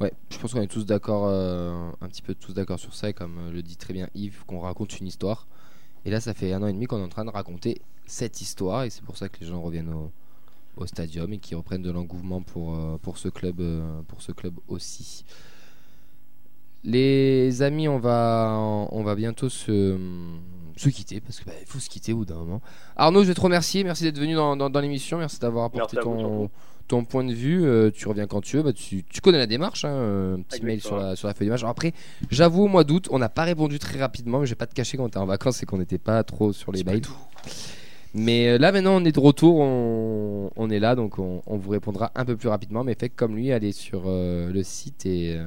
[0.00, 3.10] Ouais, je pense qu'on est tous d'accord, euh, un petit peu tous d'accord sur ça,
[3.10, 5.46] et comme euh, le dit très bien Yves, qu'on raconte une histoire.
[6.04, 7.80] Et là, ça fait un an et demi qu'on est en train de raconter
[8.12, 10.10] cette histoire, et c'est pour ça que les gens reviennent au,
[10.76, 14.32] au stadium et qui reprennent de l'engouement pour, euh, pour, ce club, euh, pour ce
[14.32, 15.24] club aussi.
[16.84, 18.56] Les amis, on va,
[18.90, 19.96] on va bientôt se,
[20.76, 22.60] se quitter parce qu'il faut se quitter au bout d'un moment.
[22.96, 23.84] Arnaud, je vais te remercier.
[23.84, 25.18] Merci d'être venu dans, dans- dans l'émission.
[25.18, 26.50] Merci d'avoir apporté Merci ton,
[26.88, 27.64] ton point de vue.
[27.64, 28.64] Euh, tu reviens quand tu veux.
[28.64, 29.84] Bah, tu, tu connais la démarche.
[29.84, 31.62] hein, Un petit mail sur la, sur la feuille d'image.
[31.62, 31.92] Après,
[32.30, 34.40] j'avoue, au mois d'août, on n'a pas répondu très rapidement.
[34.40, 36.52] Mais je vais pas te cacher quand était en vacances et qu'on n'était pas trop
[36.52, 37.02] sur les mails.
[38.14, 41.56] Mais euh, là maintenant on est de retour, on, on est là donc on, on
[41.56, 42.84] vous répondra un peu plus rapidement.
[42.84, 45.46] Mais faites comme lui, allez sur euh, le site et, euh,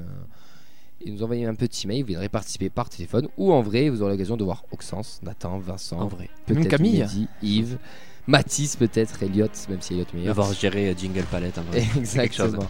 [1.01, 2.01] et nous envoyer un petit mail.
[2.01, 3.89] Vous viendrez participer par téléphone ou en vrai.
[3.89, 6.30] Vous aurez l'occasion de voir Oxens, Nathan, Vincent, En vrai.
[6.47, 7.01] peut-être Camille.
[7.01, 7.78] Mehdi, Yves,
[8.28, 10.34] Mathis peut-être, Elliot, même si Elliot meilleur.
[10.34, 11.59] voir gérer Jingle Palette.
[11.59, 11.84] en vrai.
[11.97, 12.66] Exactement.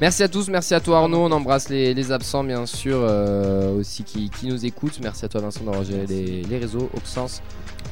[0.00, 3.72] Merci à tous, merci à toi Arnaud, on embrasse les, les absents bien sûr euh,
[3.78, 4.98] aussi qui, qui nous écoutent.
[5.00, 7.40] Merci à toi Vincent d'avoir géré les, les réseaux, Oxens,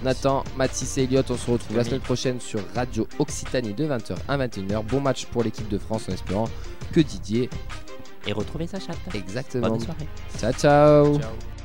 [0.03, 1.23] Nathan, Mathis et Elliot.
[1.31, 4.83] On se retrouve la semaine prochaine sur Radio Occitanie de 20h à 21h.
[4.87, 6.49] Bon match pour l'équipe de France en espérant
[6.93, 7.49] que Didier
[8.27, 8.99] Et retrouver sa chatte.
[9.15, 9.69] exactement.
[9.69, 10.09] Bonne soirée.
[10.37, 11.17] Ciao ciao.
[11.21, 11.60] Ciao.